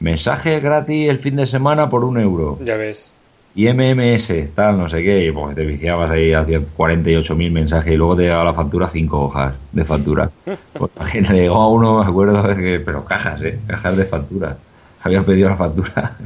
mensajes 0.01 0.63
gratis 0.63 1.09
el 1.09 1.19
fin 1.19 1.37
de 1.37 1.47
semana 1.47 1.89
por 1.89 2.05
un 2.05 2.19
euro? 2.21 2.59
Ya 2.61 2.77
ves. 2.77 3.13
y 3.55 3.69
MMS, 3.73 4.55
tal, 4.55 4.77
no 4.79 4.89
sé 4.89 5.03
qué, 5.03 5.25
y 5.27 5.33
pues 5.33 5.55
te 5.57 5.65
viciabas 5.65 6.11
ahí, 6.11 6.33
hacías 6.33 6.63
48.000 6.77 7.51
mensajes 7.51 7.93
y 7.93 7.97
luego 7.97 8.15
te 8.17 8.25
llegaba 8.25 8.45
la 8.45 8.55
factura, 8.55 8.89
cinco 8.89 9.23
hojas 9.23 9.55
de 9.73 9.85
factura. 9.85 10.31
Pues 10.73 11.15
le 11.15 11.41
llegó 11.43 11.57
a 11.63 11.69
uno, 11.69 12.01
me 12.01 12.07
acuerdo, 12.07 12.43
que, 12.55 12.81
pero 12.81 13.05
cajas, 13.05 13.41
¿eh? 13.43 13.59
Cajas 13.67 13.97
de 13.97 14.05
factura. 14.05 14.59
Había 15.03 15.23
pedido 15.23 15.49
la 15.49 15.57
factura 15.57 16.17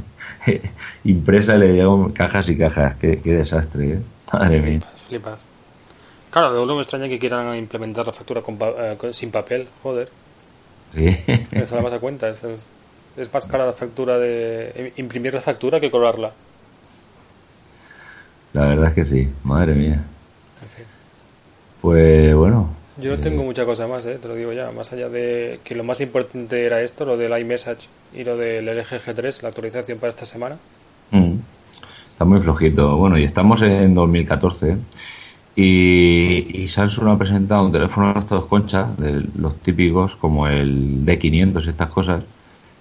impresa 1.05 1.55
y 1.57 1.59
le 1.61 1.72
llegó 1.74 2.12
cajas 2.12 2.48
y 2.48 2.57
cajas. 2.59 2.96
Qué, 3.00 3.20
qué 3.20 3.35
desastre, 3.35 3.92
¿eh? 3.92 3.98
Madre 4.33 4.61
mía. 4.61 4.81
Flipas. 5.09 5.40
Claro, 6.31 6.51
luego 6.55 6.77
me 6.77 6.83
extraña 6.83 7.09
que 7.09 7.19
quieran 7.19 7.55
implementar 7.57 8.07
la 8.07 8.12
factura 8.12 8.40
con 8.43 8.57
pa- 8.57 8.73
eh, 8.77 8.97
sin 9.12 9.31
papel, 9.31 9.66
joder. 9.83 10.09
Sí. 10.95 11.16
Eso 11.53 11.77
la 11.77 11.83
vas 11.83 11.93
a 11.93 11.99
cuenta. 11.99 12.29
Es, 12.29 12.43
es, 12.45 12.69
es 13.16 13.33
más 13.33 13.47
cara 13.47 13.66
la 13.66 13.73
factura 13.73 14.19
de. 14.19 14.93
imprimir 14.97 15.35
la 15.35 15.40
factura 15.40 15.81
que 15.81 15.90
cobrarla. 15.90 16.33
La 18.53 18.66
verdad 18.69 18.88
es 18.88 18.95
que 18.95 19.05
sí, 19.05 19.29
madre 19.45 19.75
mía. 19.75 19.95
En 20.62 20.69
fin. 20.77 20.85
Pues 21.81 22.35
bueno, 22.35 22.71
Yo 22.99 23.16
no 23.16 23.21
tengo 23.23 23.43
mucha 23.45 23.64
cosa 23.64 23.87
más, 23.87 24.05
eh, 24.07 24.19
te 24.21 24.29
lo 24.29 24.35
digo 24.35 24.53
ya. 24.53 24.71
Más 24.73 24.93
allá 24.93 25.09
de 25.09 25.61
que 25.64 25.75
lo 25.75 25.85
más 25.85 26.01
importante 26.01 26.64
era 26.66 26.81
esto, 26.83 27.05
lo 27.05 27.16
del 27.16 27.37
iMessage 27.40 27.88
y 28.12 28.25
lo 28.25 28.37
del 28.37 28.66
LG 28.69 29.05
G3, 29.07 29.43
la 29.43 29.49
actualización 29.49 29.99
para 29.99 30.11
esta 30.11 30.25
semana. 30.27 30.57
Mm. 31.12 31.35
Está 32.21 32.29
muy 32.29 32.41
flojito. 32.41 32.99
Bueno, 32.99 33.17
y 33.17 33.25
estamos 33.25 33.63
en 33.63 33.95
2014 33.95 34.77
y, 35.57 36.63
y 36.65 36.69
Samsung 36.69 37.09
ha 37.09 37.17
presentado 37.17 37.65
un 37.65 37.73
teléfono 37.73 38.13
de 38.13 38.21
estos 38.21 38.45
conchas, 38.45 38.95
de 38.99 39.25
los 39.39 39.57
típicos 39.61 40.17
como 40.17 40.47
el 40.47 41.03
D500 41.07 41.65
y 41.65 41.69
estas 41.71 41.89
cosas, 41.89 42.23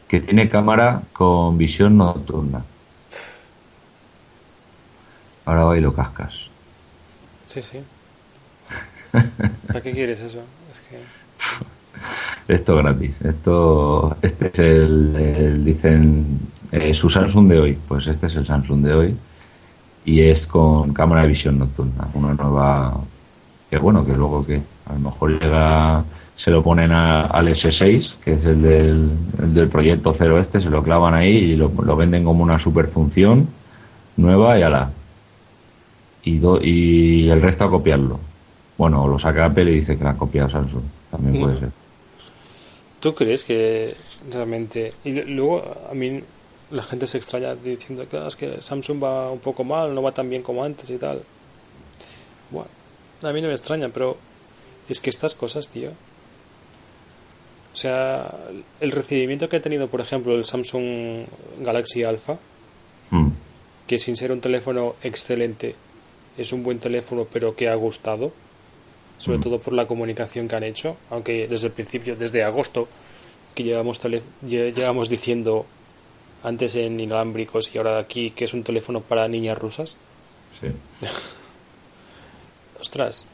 que 0.10 0.20
tiene 0.20 0.50
cámara 0.50 1.04
con 1.14 1.58
visión 1.58 1.96
nocturna. 1.96 2.64
Ahora 5.46 5.64
va 5.64 5.78
y 5.78 5.80
lo 5.80 5.94
cascas. 5.94 6.34
Sí, 7.46 7.62
sí. 7.62 7.80
¿Para 9.68 9.80
qué 9.82 9.94
quieres 9.94 10.20
eso? 10.20 10.40
Es 10.70 10.82
que. 10.82 12.54
Esto 12.54 12.76
gratis. 12.76 13.14
Esto, 13.24 14.18
este 14.22 14.48
es 14.48 14.60
el, 14.60 15.16
el- 15.16 15.64
dicen, 15.64 16.40
eh, 16.74 16.94
su 16.94 17.10
Samsung 17.10 17.48
de 17.48 17.58
hoy. 17.62 17.78
Pues 17.88 18.06
este 18.08 18.28
es 18.28 18.36
el 18.36 18.46
Samsung 18.46 18.84
de 18.84 18.94
hoy. 18.94 19.16
Y 20.06 20.22
es 20.22 20.48
con 20.48 20.94
cámara 20.94 21.22
de 21.24 21.28
visión 21.28 21.60
nocturna. 21.60 22.08
Una 22.14 22.34
nueva, 22.34 23.00
que 23.70 23.78
bueno, 23.78 24.06
que 24.06 24.14
luego 24.14 24.46
que 24.46 24.62
a 24.88 24.94
lo 24.94 25.00
mejor 25.00 25.40
llega, 25.42 26.04
se 26.36 26.52
lo 26.52 26.64
ponen 26.64 26.92
a- 26.92 27.26
al 27.28 27.48
S6, 27.50 28.16
que 28.24 28.34
es 28.34 28.46
el 28.46 28.62
del, 28.62 29.10
el 29.44 29.54
del 29.54 29.68
proyecto 29.68 30.14
cero 30.14 30.40
este, 30.40 30.62
se 30.62 30.70
lo 30.70 30.82
clavan 30.84 31.14
ahí 31.14 31.30
y 31.36 31.56
lo, 31.56 31.72
lo 31.84 31.96
venden 31.96 32.24
como 32.24 32.42
una 32.44 32.60
super 32.60 32.88
función 32.88 33.48
nueva 34.18 34.58
y 34.58 34.64
ala. 34.64 34.92
Y, 36.24 36.38
do- 36.40 36.60
y 36.62 37.30
el 37.30 37.42
resto 37.42 37.66
a 37.66 37.70
copiarlo. 37.70 38.20
Bueno, 38.78 39.08
lo 39.08 39.20
saca 39.20 39.46
Apple 39.46 39.72
y 39.72 39.76
dice 39.82 39.98
que 39.98 40.04
la 40.04 40.12
ha 40.12 40.18
copiado 40.18 40.50
Samsung. 40.50 40.84
También 41.12 41.42
puede 41.42 41.60
ser. 41.60 41.70
¿Tú 43.00 43.14
crees 43.16 43.44
que 43.44 43.96
realmente.? 44.32 44.94
Y 45.06 45.12
luego 45.24 45.64
a 45.90 45.94
mí 45.94 46.22
la 46.72 46.84
gente 46.84 47.08
se 47.08 47.18
extraña 47.18 47.56
diciendo 47.56 48.08
que 48.08 48.18
"Ah, 48.18 48.28
es 48.28 48.36
que 48.36 48.62
Samsung 48.62 49.04
va 49.04 49.32
un 49.32 49.40
poco 49.40 49.64
mal, 49.64 49.94
no 49.96 50.02
va 50.02 50.12
tan 50.14 50.30
bien 50.30 50.44
como 50.44 50.64
antes 50.64 50.90
y 50.90 50.98
tal. 50.98 51.24
Bueno, 52.52 52.70
a 53.24 53.32
mí 53.32 53.42
no 53.42 53.48
me 53.48 53.54
extraña, 53.56 53.90
pero 53.90 54.18
es 54.88 55.00
que 55.00 55.10
estas 55.10 55.34
cosas, 55.36 55.70
tío. 55.70 55.92
O 57.74 57.76
sea, 57.76 58.34
el 58.82 58.92
recibimiento 58.92 59.48
que 59.48 59.58
ha 59.58 59.62
tenido, 59.62 59.88
por 59.88 60.02
ejemplo, 60.02 60.36
el 60.36 60.46
Samsung 60.46 61.26
Galaxy 61.62 62.04
Alpha, 62.04 62.38
Mm. 63.12 63.30
que 63.88 64.00
sin 64.00 64.16
ser 64.16 64.32
un 64.32 64.42
teléfono 64.42 64.96
excelente, 65.04 65.76
es 66.38 66.52
un 66.54 66.64
buen 66.64 66.80
teléfono, 66.80 67.26
pero 67.32 67.56
que 67.56 67.70
ha 67.70 67.76
gustado, 67.76 68.32
sobre 69.18 69.38
Mm. 69.38 69.42
todo 69.42 69.60
por 69.60 69.74
la 69.74 69.86
comunicación 69.88 70.48
que 70.48 70.56
han 70.56 70.64
hecho, 70.64 70.98
aunque 71.10 71.48
desde 71.48 71.68
el 71.68 71.74
principio, 71.74 72.16
desde 72.16 72.44
agosto, 72.44 72.88
que 73.56 73.64
llevamos, 73.64 74.00
tele- 74.00 74.22
lle- 74.46 74.74
llevamos 74.74 75.10
diciendo 75.10 75.66
antes 76.44 76.76
en 76.76 77.00
inalámbricos 77.00 77.74
y 77.74 77.78
ahora 77.78 77.98
aquí 78.00 78.32
que 78.32 78.46
es 78.46 78.54
un 78.54 78.64
teléfono 78.64 79.02
para 79.02 79.28
niñas 79.28 79.58
rusas, 79.58 79.96
Sí. 80.62 80.68
ostras, 82.82 83.26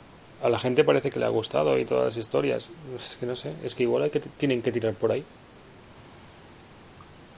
a 0.43 0.49
la 0.49 0.59
gente 0.59 0.83
parece 0.83 1.09
que 1.11 1.19
le 1.19 1.25
ha 1.25 1.29
gustado 1.29 1.77
y 1.79 1.85
todas 1.85 2.05
las 2.05 2.17
historias. 2.17 2.67
Es 2.97 3.17
que 3.19 3.25
no 3.25 3.35
sé, 3.35 3.53
es 3.63 3.73
que 3.75 3.83
igual 3.83 4.03
hay 4.03 4.09
que 4.09 4.19
tienen 4.19 4.61
que 4.61 4.71
tirar 4.71 4.93
por 4.93 5.11
ahí. 5.11 5.23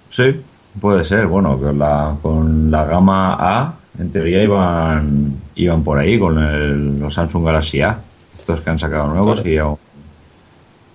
Sí, 0.09 0.41
puede 0.79 1.03
ser. 1.05 1.27
Bueno, 1.27 1.57
con 1.59 1.77
la, 1.79 2.15
con 2.21 2.71
la 2.71 2.85
gama 2.85 3.35
A, 3.39 3.73
en 3.99 4.11
teoría 4.11 4.43
iban, 4.43 5.33
iban 5.55 5.83
por 5.83 5.97
ahí 5.99 6.17
con 6.19 6.37
el- 6.39 6.99
los 6.99 7.13
Samsung 7.13 7.45
Galaxy 7.45 7.81
A. 7.81 7.99
Estos 8.37 8.61
que 8.61 8.69
han 8.69 8.79
sacado 8.79 9.07
nuevos 9.07 9.41
Claro. 9.41 9.49
y 9.53 9.57
aún, 9.57 9.77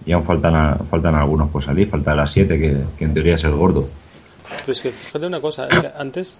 y 0.06 0.12
aún 0.12 0.24
faltan, 0.24 0.54
a- 0.56 0.76
faltan 0.90 1.14
algunos 1.14 1.50
por 1.50 1.62
salir. 1.62 1.88
Falta 1.88 2.14
la 2.14 2.26
7, 2.26 2.58
que, 2.58 2.76
que 2.98 3.04
en 3.04 3.14
teoría 3.14 3.34
es 3.34 3.44
el 3.44 3.52
gordo. 3.52 3.86
Pero 4.60 4.72
es 4.72 4.80
que 4.80 4.92
fíjate 4.92 5.26
una 5.26 5.40
cosa, 5.40 5.66
es 5.68 5.78
que 5.80 5.90
antes, 5.96 6.38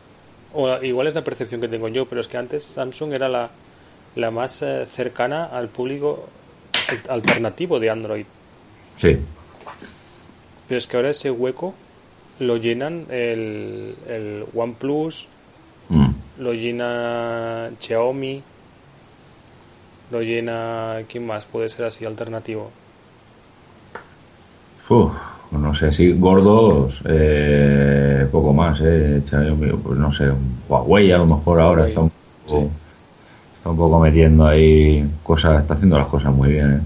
o 0.55 0.81
igual 0.83 1.07
es 1.09 1.15
la 1.15 1.23
percepción 1.25 1.61
que 1.61 1.69
tengo 1.69 1.89
yo, 1.89 2.07
pero 2.07 2.21
es 2.21 2.29
que 2.29 2.37
antes 2.37 2.63
Samsung 2.65 3.13
era 3.15 3.29
la, 3.29 3.51
la 4.17 4.31
más 4.31 4.63
eh, 4.63 4.87
cercana 4.87 5.47
al 5.47 5.69
público 5.69 6.29
al- 6.89 7.03
alternativo 7.15 7.81
de 7.81 7.91
Android. 7.91 8.27
Sí, 8.99 9.19
Pero 10.69 10.79
es 10.79 10.87
que 10.87 10.97
ahora 10.97 11.11
ese 11.11 11.31
hueco 11.31 11.75
lo 12.39 12.57
llenan 12.57 13.07
el, 13.11 13.95
el 14.09 14.45
OnePlus, 14.55 15.29
Mm. 15.89 16.11
lo 16.39 16.53
llena 16.55 17.71
Xiaomi, 17.81 18.43
lo 20.11 20.23
llena... 20.23 21.03
¿Quién 21.09 21.27
más 21.27 21.45
puede 21.45 21.69
ser 21.69 21.85
así 21.87 22.05
alternativo? 22.07 22.71
Uf, 24.89 25.13
no 25.59 25.75
sé, 25.75 25.93
sí, 25.93 26.13
gordos, 26.13 27.01
eh, 27.05 28.27
poco 28.33 28.53
más, 28.55 28.79
eh, 28.83 29.23
pues 29.83 29.99
no 29.99 30.11
sé, 30.13 30.31
Huawei 30.69 31.13
a 31.13 31.19
lo 31.19 31.27
mejor 31.27 31.61
ahora 31.61 31.87
está 31.87 32.01
un 32.01 32.11
poco, 32.11 32.61
sí. 32.61 32.69
está 33.59 33.71
un 33.71 33.77
poco 33.77 34.01
metiendo 34.01 34.47
ahí 34.47 35.07
cosas, 35.23 35.61
está 35.61 35.75
haciendo 35.75 35.99
las 35.99 36.07
cosas 36.07 36.33
muy 36.33 36.53
bien, 36.53 36.73
eh. 36.73 36.81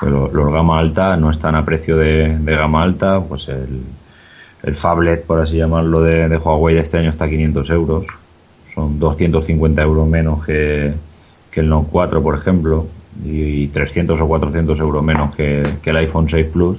Pero 0.00 0.30
los 0.32 0.52
gama 0.52 0.78
alta 0.78 1.16
no 1.16 1.30
están 1.30 1.54
a 1.54 1.64
precio 1.64 1.96
de, 1.96 2.38
de 2.38 2.56
gama 2.56 2.82
alta, 2.82 3.20
pues 3.20 3.48
el, 3.48 3.82
el 4.62 4.74
phablet, 4.74 5.24
por 5.24 5.40
así 5.40 5.56
llamarlo, 5.56 6.00
de, 6.02 6.28
de 6.28 6.36
Huawei 6.36 6.76
de 6.76 6.80
este 6.80 6.98
año 6.98 7.10
está 7.10 7.26
a 7.26 7.28
500 7.28 7.70
euros, 7.70 8.06
son 8.74 8.98
250 8.98 9.82
euros 9.82 10.08
menos 10.08 10.44
que, 10.44 10.92
que 11.50 11.60
el 11.60 11.68
Note 11.68 11.88
4, 11.90 12.22
por 12.22 12.36
ejemplo, 12.36 12.86
y, 13.24 13.64
y 13.64 13.68
300 13.68 14.20
o 14.20 14.26
400 14.26 14.78
euros 14.80 15.04
menos 15.04 15.34
que, 15.34 15.74
que 15.82 15.90
el 15.90 15.96
iPhone 15.96 16.28
6 16.28 16.46
Plus. 16.52 16.78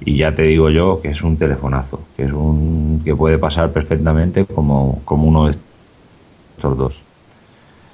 Y 0.00 0.16
ya 0.16 0.34
te 0.34 0.42
digo 0.42 0.70
yo 0.70 1.00
que 1.00 1.08
es 1.10 1.22
un 1.22 1.36
telefonazo, 1.36 2.00
que 2.16 2.24
es 2.24 2.32
un 2.32 3.00
que 3.04 3.14
puede 3.14 3.38
pasar 3.38 3.70
perfectamente 3.70 4.44
como, 4.44 5.00
como 5.04 5.28
uno 5.28 5.46
de 5.46 5.56
estos 6.56 6.76
dos. 6.76 7.02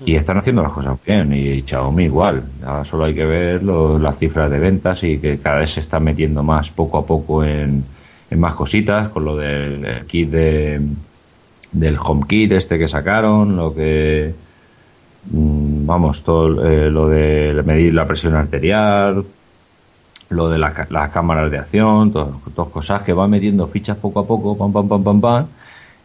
Y 0.05 0.15
están 0.15 0.39
haciendo 0.39 0.63
las 0.63 0.73
cosas 0.73 0.97
bien, 1.05 1.33
y 1.33 1.63
Xiaomi 1.63 2.05
igual. 2.05 2.45
Ahora 2.65 2.85
solo 2.85 3.05
hay 3.05 3.15
que 3.15 3.25
ver 3.27 3.63
lo- 3.63 3.99
las 3.99 4.17
cifras 4.19 4.51
de 4.51 4.59
ventas 4.59 5.03
y 5.03 5.19
que 5.19 5.39
cada 5.39 5.59
vez 5.59 5.73
se 5.73 5.81
están 5.81 6.05
metiendo 6.05 6.43
más 6.43 6.71
poco 6.71 6.99
a 6.99 7.07
poco 7.07 7.43
en, 7.45 7.85
en 8.31 8.41
más 8.41 8.55
cositas, 8.55 9.09
con 9.11 9.25
lo 9.25 9.37
del 9.37 9.85
el 9.85 10.07
kit 10.07 10.31
de, 10.31 10.81
del 11.73 11.99
HomeKit 11.99 12.53
este 12.53 12.79
que 12.79 12.89
sacaron, 12.89 13.57
lo 13.57 13.75
que 13.75 14.33
mm, 15.31 15.87
vamos, 15.87 16.23
todo 16.23 16.65
eh, 16.67 16.91
lo 16.91 17.09
de 17.09 17.63
medir 17.65 17.95
la 17.95 18.07
presión 18.07 18.35
arterial, 18.35 19.25
lo 20.31 20.49
de 20.49 20.59
las 20.59 21.11
cámaras 21.11 21.51
de 21.51 21.59
acción, 21.59 22.13
todas 22.13 22.71
cosas 22.73 23.03
que 23.03 23.13
van 23.13 23.31
metiendo 23.31 23.67
fichas 23.69 23.97
poco 23.97 24.21
a 24.21 24.27
poco, 24.27 24.57
pam, 24.57 24.73
pam, 24.73 24.89
pam, 24.89 25.03
pam, 25.05 25.21
pam, 25.21 25.47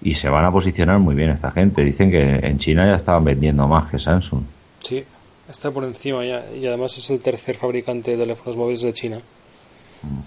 y 0.02 0.14
se 0.16 0.30
van 0.30 0.46
a 0.46 0.52
posicionar 0.52 1.00
muy 1.00 1.16
bien 1.16 1.30
esta 1.30 1.52
gente. 1.52 1.82
Dicen 1.84 2.10
que 2.12 2.22
en 2.22 2.58
China 2.60 2.86
ya 2.86 2.96
estaban 2.96 3.24
vendiendo 3.24 3.68
más 3.68 3.90
que 3.92 4.00
Samsung. 4.00 4.42
Sí, 4.82 5.04
está 5.50 5.72
por 5.72 5.84
encima 5.84 6.24
ya. 6.26 6.46
Y 6.54 6.66
además 6.68 6.98
es 6.98 7.10
el 7.10 7.20
tercer 7.22 7.56
fabricante 7.56 8.12
de 8.12 8.18
teléfonos 8.18 8.56
móviles 8.58 8.82
de 8.82 8.94
China. 8.94 9.20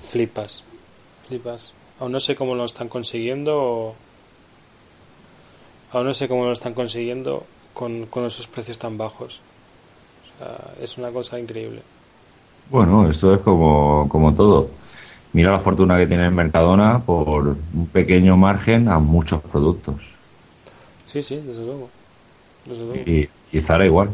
Flipas. 0.03 0.63
Flipas. 1.29 1.73
Aún 2.01 2.13
no 2.13 2.21
sé 2.21 2.35
cómo 2.37 2.55
lo 2.55 2.65
están 2.65 2.89
consiguiendo. 2.89 3.57
o- 3.63 3.95
Aún 5.93 6.07
no 6.07 6.15
sé 6.15 6.29
cómo 6.29 6.45
lo 6.45 6.53
están 6.53 6.75
consiguiendo 6.75 7.45
con, 7.73 8.07
con 8.07 8.25
esos 8.25 8.47
precios 8.47 8.79
tan 8.79 8.99
bajos. 8.99 9.41
O 10.35 10.39
sea, 10.39 10.75
es 10.83 10.99
una 10.99 11.11
cosa 11.11 11.39
increíble. 11.39 11.81
Bueno, 12.71 13.09
esto 13.11 13.35
es 13.35 13.41
como, 13.41 14.09
como 14.09 14.35
todo. 14.35 14.69
Mira 15.33 15.53
la 15.53 15.59
fortuna 15.59 15.99
que 15.99 16.07
tiene 16.07 16.31
Mercadona 16.31 16.99
por 17.01 17.49
un 17.75 17.87
pequeño 17.93 18.37
margen 18.37 18.89
a 18.89 18.99
muchos 18.99 19.41
productos. 19.43 19.97
Sí, 21.05 21.23
sí, 21.23 21.37
desde 21.47 21.65
luego. 21.65 21.89
Desde 22.65 22.85
luego. 22.85 23.03
Y, 23.11 23.29
y 23.53 23.61
Zara 23.61 23.87
igual. 23.87 24.09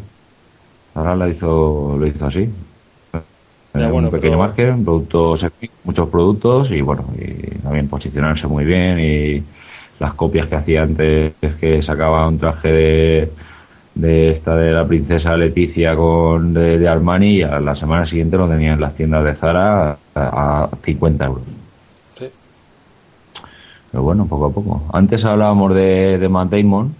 Zara 0.94 1.16
lo 1.16 1.28
hizo, 1.28 1.96
lo 1.98 2.06
hizo 2.06 2.26
así. 2.26 2.50
Ya, 3.74 3.86
Eh, 3.86 3.90
bueno, 3.90 4.08
un 4.08 4.12
pequeño 4.14 4.32
pero- 4.32 4.38
margen, 4.38 4.84
productos, 4.84 5.46
muchos 5.84 6.08
productos 6.10 6.70
y 6.70 6.82
bueno, 6.82 7.06
y 7.18 7.32
también 7.60 7.88
posicionarse 7.88 8.46
muy 8.46 8.64
bien 8.64 8.98
y 9.00 9.42
las 9.98 10.12
copias 10.14 10.46
que 10.48 10.56
hacía 10.56 10.82
antes 10.82 11.32
que 11.58 11.82
sacaba 11.82 12.28
un 12.28 12.38
traje 12.38 12.68
de, 12.68 13.32
de 13.94 14.30
esta 14.30 14.56
de 14.56 14.72
la 14.72 14.86
princesa 14.86 15.36
Leticia 15.36 15.94
con 15.94 16.54
de, 16.54 16.78
de 16.78 16.88
Armani 16.88 17.36
y 17.38 17.42
a 17.42 17.60
la 17.60 17.76
semana 17.76 18.06
siguiente 18.06 18.36
lo 18.38 18.48
tenía 18.48 18.72
en 18.72 18.80
las 18.80 18.94
tiendas 18.94 19.24
de 19.24 19.34
Zara 19.34 19.90
a, 20.14 20.64
a 20.64 20.68
50 20.82 21.24
euros. 21.26 21.42
Sí. 22.18 22.26
Pero 23.90 24.02
bueno, 24.02 24.26
poco 24.26 24.46
a 24.46 24.50
poco. 24.52 24.82
Antes 24.92 25.24
hablábamos 25.24 25.74
de, 25.74 26.18
de 26.18 26.28
Matt 26.28 26.50
Damon 26.50 26.94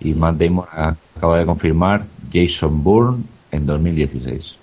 y 0.00 0.14
Matt 0.14 0.36
Damon 0.36 0.66
acaba 1.16 1.38
de 1.38 1.46
confirmar 1.46 2.04
Jason 2.32 2.82
Bourne 2.82 3.22
en 3.52 3.64
2016. 3.66 4.56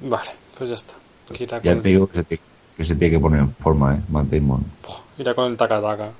Vale, 0.00 0.30
pues 0.58 0.68
ya 0.70 0.74
está. 0.76 0.92
Ya 1.30 1.46
con 1.46 1.60
te 1.60 1.70
el, 1.70 1.82
digo 1.82 2.06
que 2.08 2.18
se, 2.18 2.24
tiene- 2.24 2.42
que 2.76 2.84
se 2.84 2.94
tiene 2.96 3.14
que 3.16 3.20
poner 3.20 3.40
en 3.40 3.50
forma, 3.54 3.94
¿eh? 3.94 4.00
Matt 4.08 4.26
Damon. 4.26 4.64
irá 5.18 5.32
con 5.34 5.50
el 5.50 5.56
taca-taca. 5.56 6.10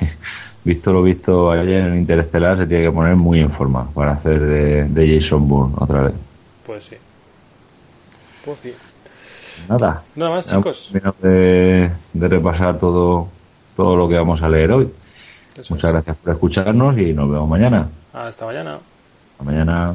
Visto 0.66 0.92
lo 0.92 1.00
visto 1.04 1.52
ayer 1.52 1.80
en 1.84 1.98
Interestelar, 1.98 2.58
se 2.58 2.66
tiene 2.66 2.86
que 2.86 2.90
poner 2.90 3.14
muy 3.14 3.38
en 3.38 3.52
forma 3.52 3.88
para 3.94 4.14
hacer 4.14 4.40
de, 4.40 4.84
de 4.88 5.20
Jason 5.20 5.46
Bourne 5.46 5.76
otra 5.78 6.02
vez. 6.02 6.14
Pues 6.66 6.82
sí. 6.84 6.96
Pues 8.44 8.58
sí. 8.58 8.74
Nada. 9.68 10.02
Nada 10.16 10.30
más, 10.32 10.46
chicos. 10.48 10.92
de, 11.22 11.88
de 12.12 12.28
repasar 12.28 12.80
todo, 12.80 13.28
todo 13.76 13.94
lo 13.94 14.08
que 14.08 14.16
vamos 14.16 14.42
a 14.42 14.48
leer 14.48 14.72
hoy. 14.72 14.92
Eso 15.56 15.72
Muchas 15.72 15.88
es. 15.88 15.92
gracias 15.94 16.16
por 16.16 16.32
escucharnos 16.32 16.98
y 16.98 17.12
nos 17.12 17.30
vemos 17.30 17.48
mañana. 17.48 17.88
Hasta 18.12 18.44
mañana. 18.46 18.80
Hasta 19.38 19.44
mañana. 19.44 19.94